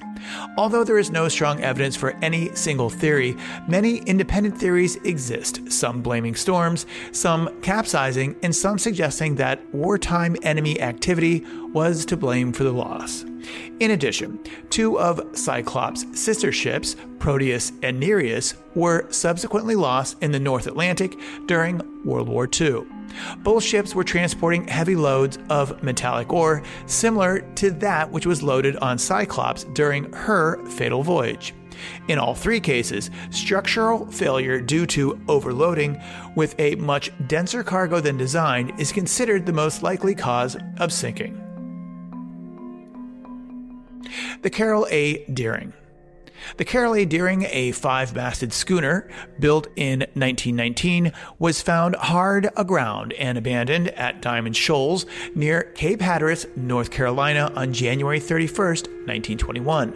Although 0.58 0.84
there 0.84 1.00
is 1.00 1.12
no 1.12 1.28
strong 1.28 1.62
evidence 1.62 1.96
for 1.96 2.12
any 2.22 2.54
single 2.56 2.90
theory, 2.90 3.36
many 3.68 3.98
independent 3.98 4.58
theories 4.58 4.98
exist, 4.98 5.72
some 5.72 6.02
blaming 6.02 6.36
storms, 6.36 6.86
some 7.12 7.50
capsizing, 7.62 8.36
and 8.44 8.56
some 8.56 8.78
suggesting 8.78 9.36
that 9.36 9.62
wartime 9.74 10.36
enemy 10.44 10.80
activity 10.82 11.46
was 11.74 12.06
to 12.06 12.18
blame 12.18 12.54
for 12.54 12.64
the 12.64 12.72
loss. 12.72 13.26
In 13.80 13.92
addition, 13.92 14.40
two 14.70 15.00
of 15.00 15.22
Cyclops' 15.34 16.06
sister 16.20 16.52
ships, 16.52 16.96
Proteus 17.20 17.72
and 17.82 18.00
Nereus, 18.00 18.56
were 18.76 19.12
subsequently 19.12 19.76
lost 19.76 20.22
in 20.22 20.32
the 20.32 20.40
North 20.40 20.68
Atlantic 20.68 21.18
during 21.48 21.82
World 22.06 22.30
War 22.30 22.48
II. 22.60 22.84
Both 23.40 23.64
ships 23.64 23.94
were 23.94 24.04
transporting 24.04 24.68
heavy 24.68 24.96
loads 24.96 25.38
of 25.50 25.82
metallic 25.84 26.32
ore, 26.32 26.64
similar 26.86 27.42
to 27.56 27.72
that 27.72 28.10
which 28.12 28.26
was 28.26 28.44
loaded 28.44 28.78
on 28.78 28.98
Cyclops 28.98 29.66
during 29.66 30.12
her 30.14 30.64
fatal 30.68 31.04
voyage. 31.04 31.54
In 32.08 32.20
all 32.20 32.36
three 32.36 32.60
cases, 32.60 33.10
structural 33.32 34.06
failure 34.12 34.62
due 34.62 34.86
to 34.88 35.20
overloading 35.28 36.02
with 36.36 36.56
a 36.60 36.76
much 36.76 37.12
denser 37.28 37.64
cargo 37.64 38.00
than 38.00 38.18
designed 38.18 38.80
is 38.80 38.92
considered 38.92 39.46
the 39.46 39.54
most 39.54 39.82
likely 39.84 40.14
cause 40.14 40.58
of 40.78 40.94
sinking. 40.94 41.51
The 44.42 44.50
Carroll 44.50 44.88
A. 44.90 45.26
Deering. 45.26 45.74
The 46.58 46.66
Carroll 46.66 46.96
A. 46.96 47.06
Deering, 47.06 47.46
a 47.50 47.72
five 47.72 48.16
masted 48.16 48.54
schooner 48.54 49.10
built 49.40 49.68
in 49.76 50.00
1919, 50.00 51.12
was 51.40 51.62
found 51.62 51.96
hard 51.96 52.50
aground 52.56 53.14
and 53.14 53.38
abandoned 53.38 53.90
at 53.90 54.22
Diamond 54.22 54.56
Shoals 54.56 55.06
near 55.36 55.64
Cape 55.76 56.02
Hatteras, 56.02 56.48
North 56.56 56.92
Carolina 56.92 57.52
on 57.56 57.74
January 57.74 58.20
31, 58.20 58.58
1921. 59.06 59.94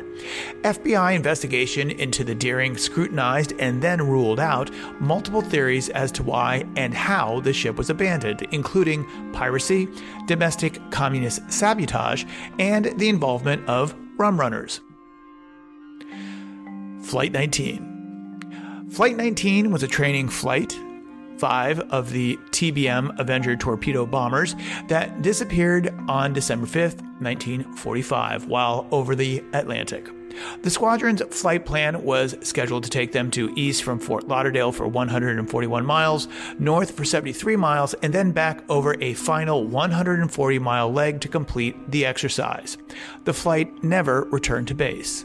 FBI 0.61 1.15
investigation 1.15 1.91
into 1.91 2.23
the 2.23 2.35
Deering 2.35 2.77
scrutinized 2.77 3.53
and 3.59 3.81
then 3.81 4.01
ruled 4.01 4.39
out 4.39 4.71
multiple 4.99 5.41
theories 5.41 5.89
as 5.89 6.11
to 6.13 6.23
why 6.23 6.65
and 6.75 6.93
how 6.93 7.39
the 7.41 7.53
ship 7.53 7.75
was 7.75 7.89
abandoned, 7.89 8.41
including 8.51 9.05
piracy, 9.33 9.87
domestic 10.25 10.79
communist 10.91 11.51
sabotage, 11.51 12.25
and 12.59 12.85
the 12.97 13.09
involvement 13.09 13.67
of 13.67 13.95
rum 14.17 14.39
runners. 14.39 14.81
Flight 17.05 17.31
19. 17.33 18.87
Flight 18.89 19.15
19 19.15 19.69
was 19.69 19.83
a 19.83 19.87
training 19.87 20.27
flight, 20.27 20.75
five 21.37 21.79
of 21.91 22.09
the 22.09 22.35
TBM 22.49 23.19
Avenger 23.19 23.55
torpedo 23.55 24.07
bombers, 24.07 24.55
that 24.87 25.21
disappeared 25.21 25.93
on 26.07 26.33
December 26.33 26.65
5th, 26.65 27.03
1945, 27.21 28.47
while 28.47 28.87
over 28.89 29.15
the 29.15 29.43
Atlantic. 29.53 30.09
The 30.63 30.71
squadron's 30.71 31.21
flight 31.29 31.63
plan 31.63 32.03
was 32.03 32.35
scheduled 32.41 32.83
to 32.85 32.89
take 32.89 33.11
them 33.11 33.29
to 33.31 33.53
east 33.55 33.83
from 33.83 33.99
Fort 33.99 34.27
Lauderdale 34.27 34.71
for 34.71 34.87
141 34.87 35.85
miles, 35.85 36.27
north 36.57 36.89
for 36.89 37.05
73 37.05 37.55
miles, 37.55 37.93
and 38.01 38.11
then 38.11 38.31
back 38.31 38.63
over 38.67 38.95
a 38.99 39.13
final 39.13 39.63
140 39.63 40.57
mile 40.57 40.91
leg 40.91 41.21
to 41.21 41.27
complete 41.27 41.91
the 41.91 42.03
exercise. 42.03 42.79
The 43.25 43.33
flight 43.33 43.83
never 43.83 44.23
returned 44.31 44.69
to 44.69 44.75
base. 44.75 45.23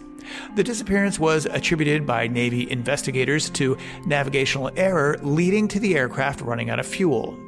The 0.54 0.64
disappearance 0.64 1.18
was 1.18 1.46
attributed 1.46 2.06
by 2.06 2.26
Navy 2.26 2.70
investigators 2.70 3.50
to 3.50 3.76
navigational 4.06 4.70
error 4.76 5.18
leading 5.22 5.68
to 5.68 5.80
the 5.80 5.96
aircraft 5.96 6.40
running 6.40 6.70
out 6.70 6.80
of 6.80 6.86
fuel. 6.86 7.38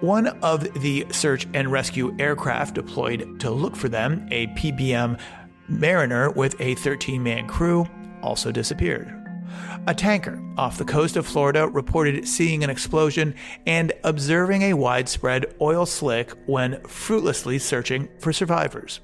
One 0.00 0.28
of 0.42 0.72
the 0.80 1.06
search 1.10 1.46
and 1.52 1.70
rescue 1.70 2.16
aircraft 2.18 2.74
deployed 2.74 3.38
to 3.40 3.50
look 3.50 3.76
for 3.76 3.88
them, 3.88 4.26
a 4.30 4.46
PBM 4.48 5.20
Mariner 5.68 6.30
with 6.30 6.58
a 6.60 6.74
13 6.76 7.22
man 7.22 7.46
crew 7.46 7.86
also 8.22 8.50
disappeared. 8.50 9.14
A 9.86 9.94
tanker 9.94 10.42
off 10.56 10.78
the 10.78 10.84
coast 10.84 11.16
of 11.16 11.26
Florida 11.26 11.68
reported 11.68 12.26
seeing 12.26 12.62
an 12.64 12.70
explosion 12.70 13.34
and 13.66 13.92
observing 14.04 14.62
a 14.62 14.74
widespread 14.74 15.54
oil 15.60 15.86
slick 15.86 16.32
when 16.46 16.82
fruitlessly 16.84 17.58
searching 17.58 18.08
for 18.18 18.32
survivors. 18.32 19.00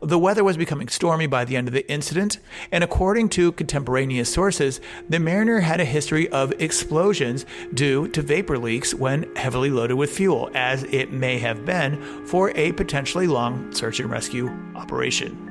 The 0.00 0.18
weather 0.18 0.44
was 0.44 0.56
becoming 0.56 0.88
stormy 0.88 1.26
by 1.26 1.44
the 1.44 1.56
end 1.56 1.68
of 1.68 1.74
the 1.74 1.90
incident, 1.90 2.38
and 2.70 2.82
according 2.82 3.28
to 3.30 3.52
contemporaneous 3.52 4.32
sources, 4.32 4.80
the 5.08 5.18
Mariner 5.18 5.60
had 5.60 5.80
a 5.80 5.84
history 5.84 6.28
of 6.30 6.52
explosions 6.60 7.46
due 7.74 8.08
to 8.08 8.22
vapor 8.22 8.58
leaks 8.58 8.94
when 8.94 9.34
heavily 9.36 9.70
loaded 9.70 9.94
with 9.94 10.10
fuel, 10.10 10.50
as 10.54 10.84
it 10.84 11.12
may 11.12 11.38
have 11.38 11.64
been 11.64 12.26
for 12.26 12.50
a 12.56 12.72
potentially 12.72 13.26
long 13.26 13.72
search 13.72 14.00
and 14.00 14.10
rescue 14.10 14.48
operation. 14.74 15.48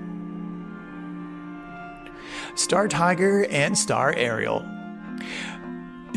Star 2.55 2.87
Tiger, 2.87 3.45
and 3.49 3.77
Star 3.77 4.13
Ariel. 4.15 4.65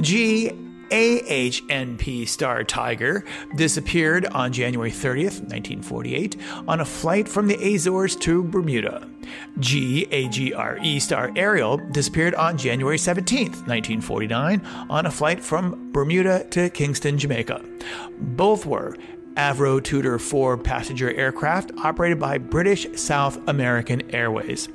G. 0.01 0.63
AHNP 0.90 2.29
Star 2.29 2.64
Tiger 2.64 3.25
disappeared 3.57 4.27
on 4.27 4.53
January 4.53 4.90
30th, 4.90 5.40
1948, 5.40 6.37
on 6.68 6.81
a 6.81 6.85
flight 6.85 7.29
from 7.29 7.47
the 7.47 7.75
Azores 7.75 8.16
to 8.16 8.42
Bermuda. 8.42 9.09
GAGRE 9.61 11.01
Star 11.01 11.33
Ariel 11.37 11.79
disappeared 11.92 12.35
on 12.35 12.57
January 12.57 12.97
17th, 12.97 13.66
1949, 13.66 14.61
on 14.90 15.07
a 15.07 15.11
flight 15.11 15.42
from 15.42 15.92
Bermuda 15.92 16.44
to 16.51 16.70
Kingston, 16.70 17.18
Jamaica. 17.18 17.64
Both 18.18 18.66
were 18.66 18.97
Avro 19.37 19.83
Tudor 19.83 20.18
4 20.18 20.57
passenger 20.59 21.12
aircraft 21.12 21.73
operated 21.79 22.18
by 22.20 22.38
British 22.38 22.87
South 22.94 23.38
American 23.49 24.14
Airways. 24.14 24.68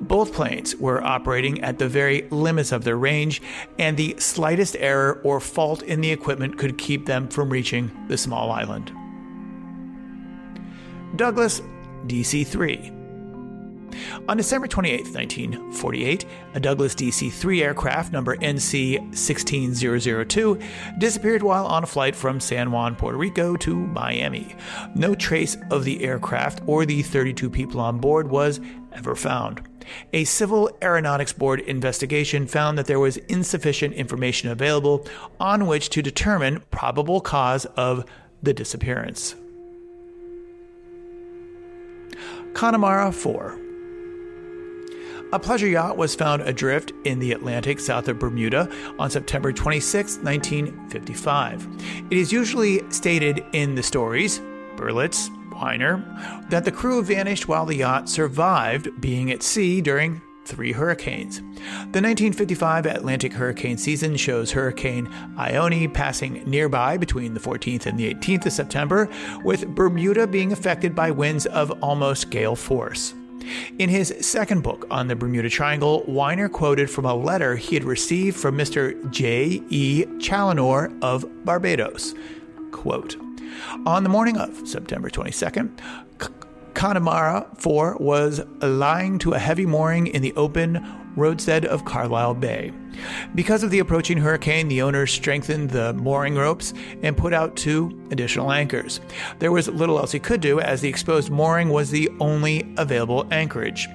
Both 0.00 0.32
planes 0.32 0.74
were 0.76 1.02
operating 1.02 1.60
at 1.62 1.78
the 1.78 1.88
very 1.88 2.26
limits 2.30 2.72
of 2.72 2.84
their 2.84 2.96
range, 2.96 3.42
and 3.78 3.96
the 3.96 4.16
slightest 4.18 4.76
error 4.78 5.20
or 5.22 5.40
fault 5.40 5.82
in 5.82 6.00
the 6.00 6.10
equipment 6.10 6.58
could 6.58 6.78
keep 6.78 7.06
them 7.06 7.28
from 7.28 7.50
reaching 7.50 7.90
the 8.08 8.16
small 8.16 8.50
island. 8.50 8.92
Douglas 11.16 11.60
DC 12.06 12.46
3 12.46 12.95
On 14.28 14.36
December 14.36 14.66
28, 14.66 15.00
1948, 15.14 16.26
a 16.54 16.60
Douglas 16.60 16.94
DC 16.94 17.32
3 17.32 17.62
aircraft 17.62 18.12
number 18.12 18.36
NC 18.36 19.16
16002 19.16 20.58
disappeared 20.98 21.42
while 21.42 21.66
on 21.66 21.84
a 21.84 21.86
flight 21.86 22.16
from 22.16 22.40
San 22.40 22.70
Juan, 22.70 22.96
Puerto 22.96 23.18
Rico 23.18 23.56
to 23.56 23.74
Miami. 23.74 24.56
No 24.94 25.14
trace 25.14 25.56
of 25.70 25.84
the 25.84 26.02
aircraft 26.02 26.62
or 26.66 26.84
the 26.84 27.02
32 27.02 27.50
people 27.50 27.80
on 27.80 27.98
board 27.98 28.28
was 28.28 28.60
ever 28.92 29.14
found. 29.14 29.62
A 30.12 30.24
Civil 30.24 30.70
Aeronautics 30.82 31.32
Board 31.32 31.60
investigation 31.60 32.46
found 32.46 32.76
that 32.76 32.86
there 32.86 33.00
was 33.00 33.16
insufficient 33.16 33.94
information 33.94 34.50
available 34.50 35.06
on 35.38 35.66
which 35.66 35.90
to 35.90 36.02
determine 36.02 36.62
probable 36.70 37.20
cause 37.20 37.66
of 37.76 38.04
the 38.42 38.52
disappearance. 38.52 39.36
Connemara 42.54 43.12
4 43.12 43.65
a 45.32 45.38
pleasure 45.38 45.66
yacht 45.66 45.96
was 45.96 46.14
found 46.14 46.42
adrift 46.42 46.92
in 47.04 47.18
the 47.18 47.32
Atlantic 47.32 47.80
south 47.80 48.08
of 48.08 48.18
Bermuda 48.18 48.70
on 48.98 49.10
September 49.10 49.52
26, 49.52 50.18
1955. 50.18 51.68
It 52.10 52.18
is 52.18 52.32
usually 52.32 52.88
stated 52.90 53.44
in 53.52 53.74
the 53.74 53.82
stories, 53.82 54.40
Berlitz, 54.76 55.30
Winer, 55.50 56.48
that 56.50 56.64
the 56.64 56.72
crew 56.72 57.02
vanished 57.02 57.48
while 57.48 57.66
the 57.66 57.76
yacht 57.76 58.08
survived 58.08 59.00
being 59.00 59.32
at 59.32 59.42
sea 59.42 59.80
during 59.80 60.20
three 60.44 60.72
hurricanes. 60.72 61.38
The 61.38 62.02
1955 62.02 62.86
Atlantic 62.86 63.32
hurricane 63.32 63.78
season 63.78 64.16
shows 64.16 64.52
Hurricane 64.52 65.12
Ione 65.36 65.88
passing 65.88 66.44
nearby 66.48 66.96
between 66.96 67.34
the 67.34 67.40
14th 67.40 67.86
and 67.86 67.98
the 67.98 68.14
18th 68.14 68.46
of 68.46 68.52
September, 68.52 69.08
with 69.42 69.66
Bermuda 69.74 70.26
being 70.26 70.52
affected 70.52 70.94
by 70.94 71.10
winds 71.10 71.46
of 71.46 71.72
almost 71.82 72.30
gale 72.30 72.54
force. 72.54 73.14
In 73.78 73.88
his 73.88 74.14
second 74.20 74.62
book 74.62 74.86
on 74.90 75.08
the 75.08 75.16
Bermuda 75.16 75.48
Triangle, 75.48 76.04
Winer 76.08 76.50
quoted 76.50 76.90
from 76.90 77.04
a 77.04 77.14
letter 77.14 77.56
he 77.56 77.74
had 77.74 77.84
received 77.84 78.36
from 78.36 78.56
Mr. 78.56 79.10
J. 79.10 79.62
E. 79.68 80.04
Challenor 80.18 80.92
of 81.02 81.24
Barbados. 81.44 82.14
Quote, 82.72 83.16
on 83.86 84.02
the 84.02 84.08
morning 84.08 84.36
of 84.36 84.66
September 84.68 85.08
22nd, 85.08 85.80
Connemara 86.74 87.46
4 87.56 87.96
was 87.98 88.42
lying 88.60 89.18
to 89.20 89.32
a 89.32 89.38
heavy 89.38 89.64
mooring 89.64 90.08
in 90.08 90.20
the 90.20 90.34
open 90.34 90.84
roadstead 91.16 91.64
of 91.64 91.84
Carlisle 91.86 92.34
Bay. 92.34 92.72
Because 93.34 93.62
of 93.62 93.70
the 93.70 93.78
approaching 93.78 94.18
hurricane, 94.18 94.68
the 94.68 94.82
owners 94.82 95.12
strengthened 95.12 95.70
the 95.70 95.92
mooring 95.94 96.34
ropes 96.34 96.74
and 97.02 97.16
put 97.16 97.32
out 97.32 97.56
two 97.56 98.06
additional 98.10 98.52
anchors. 98.52 99.00
There 99.38 99.52
was 99.52 99.68
little 99.68 99.98
else 99.98 100.12
he 100.12 100.18
could 100.18 100.40
do, 100.40 100.60
as 100.60 100.80
the 100.80 100.88
exposed 100.88 101.30
mooring 101.30 101.68
was 101.70 101.90
the 101.90 102.08
only 102.20 102.74
available 102.76 103.26
anchorage. 103.30 103.88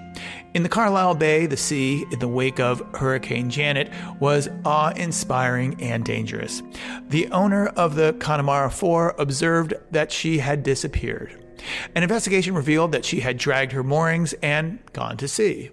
In 0.54 0.64
the 0.64 0.70
Carlisle 0.70 1.16
Bay, 1.16 1.46
the 1.46 1.56
sea, 1.56 2.06
in 2.12 2.20
the 2.20 2.28
wake 2.28 2.60
of 2.60 2.84
Hurricane 2.94 3.50
Janet, 3.50 3.90
was 4.20 4.50
awe 4.66 4.92
inspiring 4.92 5.82
and 5.82 6.04
dangerous. 6.04 6.62
The 7.08 7.30
owner 7.32 7.68
of 7.68 7.96
the 7.96 8.14
Connemara 8.20 8.70
4 8.70 9.16
observed 9.18 9.74
that 9.92 10.12
she 10.12 10.40
had 10.40 10.64
disappeared. 10.64 11.42
An 11.96 12.04
investigation 12.04 12.54
revealed 12.54 12.92
that 12.92 13.06
she 13.06 13.22
had 13.22 13.38
dragged 13.38 13.72
her 13.72 13.84
moorings 13.84 14.34
and 14.42 14.80
gone 14.94 15.16
to 15.18 15.28
sea. 15.28 15.72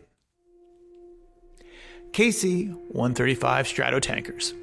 KC 2.12 2.75
135 2.88 3.66
Stratotankers. 3.66 4.55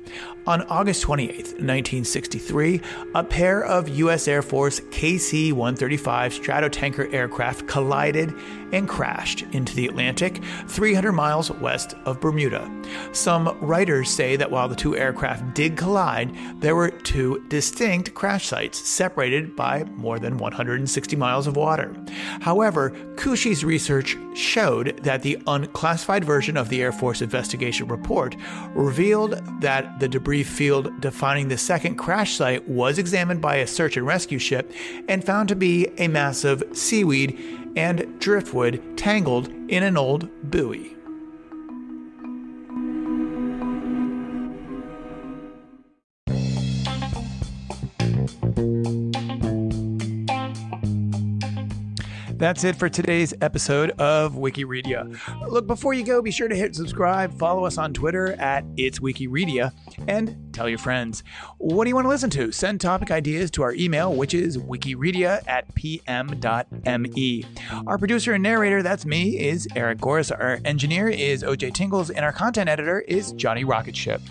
On 0.48 0.62
August 0.64 1.02
28, 1.02 1.36
1963, 1.36 2.80
a 3.16 3.24
pair 3.24 3.64
of 3.64 3.90
U.S. 3.90 4.28
Air 4.28 4.44
Force 4.44 4.80
KC 4.80 5.52
135 5.52 6.34
Stratotanker 6.34 7.12
aircraft 7.12 7.68
collided 7.68 8.32
and 8.72 8.88
crashed 8.88 9.42
into 9.54 9.76
the 9.76 9.88
Atlantic 9.88 10.44
300 10.68 11.14
miles 11.14 11.50
west 11.50 11.96
of 12.06 12.20
Bermuda. 12.20 12.70
Some 13.12 13.58
writers 13.60 14.12
say 14.12 14.36
that 14.36 14.52
while 14.52 14.68
the 14.68 14.76
two 14.76 14.96
aircraft 14.96 15.56
did 15.56 15.78
collide, 15.78 16.32
there 16.62 16.76
were 16.76 16.92
two 16.92 17.44
distinct 17.48 18.14
crash 18.14 18.46
sites 18.46 18.78
separated 18.78 19.56
by 19.56 19.84
more 19.96 20.20
than 20.20 20.38
160 20.38 21.16
miles 21.16 21.48
of 21.48 21.56
water. 21.56 21.96
However, 22.42 22.92
Kusche's 23.16 23.66
research 23.66 24.16
showed 24.36 24.98
that 25.04 25.24
the 25.24 25.42
unclassified 25.48 26.24
version 26.24 26.56
of 26.56 26.70
the 26.70 26.84
Air 26.84 26.92
Force 26.92 27.22
investigation 27.24 27.88
report 27.88 28.36
revealed 28.76 29.42
that 29.62 30.00
the 30.00 30.08
debris 30.08 30.35
field 30.44 31.02
defining 31.02 31.48
the 31.48 31.58
second 31.58 31.96
crash 31.96 32.36
site 32.36 32.68
was 32.68 32.98
examined 32.98 33.42
by 33.42 33.58
a 33.58 33.68
search 33.68 33.98
and 33.98 34.06
rescue 34.06 34.40
ship 34.40 34.72
and 35.08 35.24
found 35.24 35.50
to 35.50 35.56
be 35.56 35.88
a 35.98 36.08
massive 36.08 36.64
seaweed 36.74 37.40
and 37.76 38.20
driftwood 38.20 38.98
tangled 38.98 39.48
in 39.70 39.84
an 39.84 39.98
old 39.98 40.30
buoy. 40.50 40.95
That's 52.46 52.64
it 52.64 52.76
for 52.76 52.90
today's 52.90 53.34
episode 53.42 53.90
of 54.00 54.36
Wikiredia. 54.36 55.20
Look, 55.50 55.66
before 55.66 55.96
you 55.96 56.06
go, 56.06 56.22
be 56.22 56.30
sure 56.30 56.48
to 56.48 56.56
hit 56.56 56.76
subscribe, 56.76 57.34
follow 57.40 57.66
us 57.66 57.80
on 57.80 57.92
Twitter 57.92 58.34
at 58.34 58.64
It's 58.78 59.00
Wikiredia, 59.00 59.72
and 60.08 60.54
tell 60.54 60.70
your 60.70 60.78
friends. 60.78 61.24
What 61.58 61.86
do 61.86 61.90
you 61.90 61.96
want 61.96 62.06
to 62.06 62.10
listen 62.10 62.30
to? 62.30 62.52
Send 62.52 62.82
topic 62.82 63.10
ideas 63.10 63.50
to 63.52 63.64
our 63.64 63.74
email, 63.74 64.14
which 64.14 64.36
is 64.36 64.60
wikiredia 64.60 65.42
at 65.48 65.74
pm.me. 65.74 67.46
Our 67.88 67.98
producer 67.98 68.34
and 68.34 68.44
narrator, 68.44 68.84
that's 68.84 69.08
me, 69.08 69.40
is 69.40 69.68
Eric 69.76 69.98
Goris. 69.98 70.32
Our 70.32 70.60
engineer 70.66 71.10
is 71.10 71.42
OJ 71.42 71.74
Tingles, 71.74 72.12
and 72.12 72.24
our 72.24 72.32
content 72.32 72.70
editor 72.70 73.02
is 73.02 73.32
Johnny 73.32 73.64
Rocketship. 73.64 74.22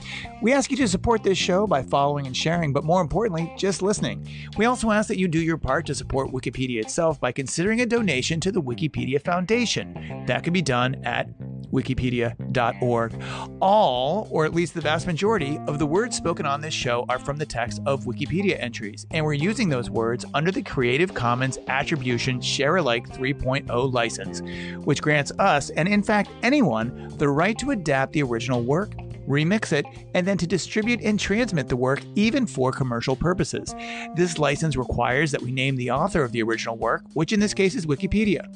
We 0.40 0.52
ask 0.52 0.70
you 0.70 0.76
to 0.76 0.86
support 0.86 1.24
this 1.24 1.36
show 1.36 1.66
by 1.66 1.82
following 1.82 2.28
and 2.28 2.36
sharing, 2.36 2.72
but 2.72 2.84
more 2.84 3.00
importantly, 3.00 3.52
just 3.58 3.82
listening. 3.82 4.28
We 4.56 4.66
also 4.66 4.92
ask 4.92 5.08
that 5.08 5.18
you 5.18 5.26
do 5.26 5.40
your 5.40 5.58
part 5.58 5.84
to 5.86 5.96
support 5.96 6.30
Wikipedia 6.30 6.80
itself 6.80 7.18
by 7.18 7.32
considering 7.32 7.80
a 7.80 7.86
donation 8.04 8.38
to 8.38 8.52
the 8.52 8.60
Wikipedia 8.60 9.22
Foundation. 9.22 10.24
That 10.26 10.44
can 10.44 10.52
be 10.52 10.60
done 10.60 11.02
at 11.04 11.26
wikipedia.org. 11.70 13.22
All, 13.62 14.28
or 14.30 14.44
at 14.44 14.52
least 14.52 14.74
the 14.74 14.82
vast 14.82 15.06
majority, 15.06 15.58
of 15.66 15.78
the 15.78 15.86
words 15.86 16.14
spoken 16.14 16.44
on 16.44 16.60
this 16.60 16.74
show 16.74 17.06
are 17.08 17.18
from 17.18 17.38
the 17.38 17.46
text 17.46 17.80
of 17.86 18.04
Wikipedia 18.04 18.62
entries, 18.62 19.06
and 19.10 19.24
we're 19.24 19.32
using 19.32 19.70
those 19.70 19.88
words 19.88 20.26
under 20.34 20.50
the 20.50 20.62
Creative 20.62 21.14
Commons 21.14 21.58
Attribution 21.66 22.42
Share 22.42 22.76
Alike 22.76 23.08
3.0 23.08 23.92
license, 23.92 24.42
which 24.84 25.00
grants 25.00 25.32
us, 25.38 25.70
and 25.70 25.88
in 25.88 26.02
fact 26.02 26.28
anyone, 26.42 27.10
the 27.16 27.28
right 27.28 27.58
to 27.58 27.70
adapt 27.70 28.12
the 28.12 28.22
original 28.22 28.62
work 28.62 28.92
remix 29.26 29.72
it, 29.72 29.86
and 30.14 30.26
then 30.26 30.38
to 30.38 30.46
distribute 30.46 31.00
and 31.02 31.18
transmit 31.18 31.68
the 31.68 31.76
work 31.76 32.00
even 32.14 32.46
for 32.46 32.72
commercial 32.72 33.16
purposes. 33.16 33.74
This 34.14 34.38
license 34.38 34.76
requires 34.76 35.30
that 35.32 35.42
we 35.42 35.52
name 35.52 35.76
the 35.76 35.90
author 35.90 36.22
of 36.22 36.32
the 36.32 36.42
original 36.42 36.76
work, 36.76 37.02
which 37.14 37.32
in 37.32 37.40
this 37.40 37.54
case 37.54 37.74
is 37.74 37.86
Wikipedia. 37.86 38.46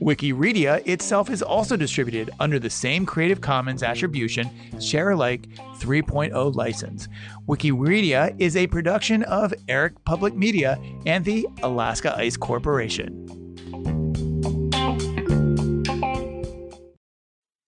Wikiredia 0.00 0.86
itself 0.86 1.28
is 1.28 1.42
also 1.42 1.76
distributed 1.76 2.30
under 2.38 2.60
the 2.60 2.70
same 2.70 3.04
Creative 3.04 3.40
Commons 3.40 3.82
Attribution 3.82 4.48
Share 4.80 5.10
Alike 5.10 5.48
3.0 5.78 6.54
license. 6.54 7.08
Wikiredia 7.48 8.34
is 8.38 8.56
a 8.56 8.68
production 8.68 9.24
of 9.24 9.52
Eric 9.68 9.94
Public 10.04 10.34
Media 10.34 10.80
and 11.06 11.24
the 11.24 11.48
Alaska 11.64 12.16
Ice 12.16 12.36
Corporation. 12.36 13.47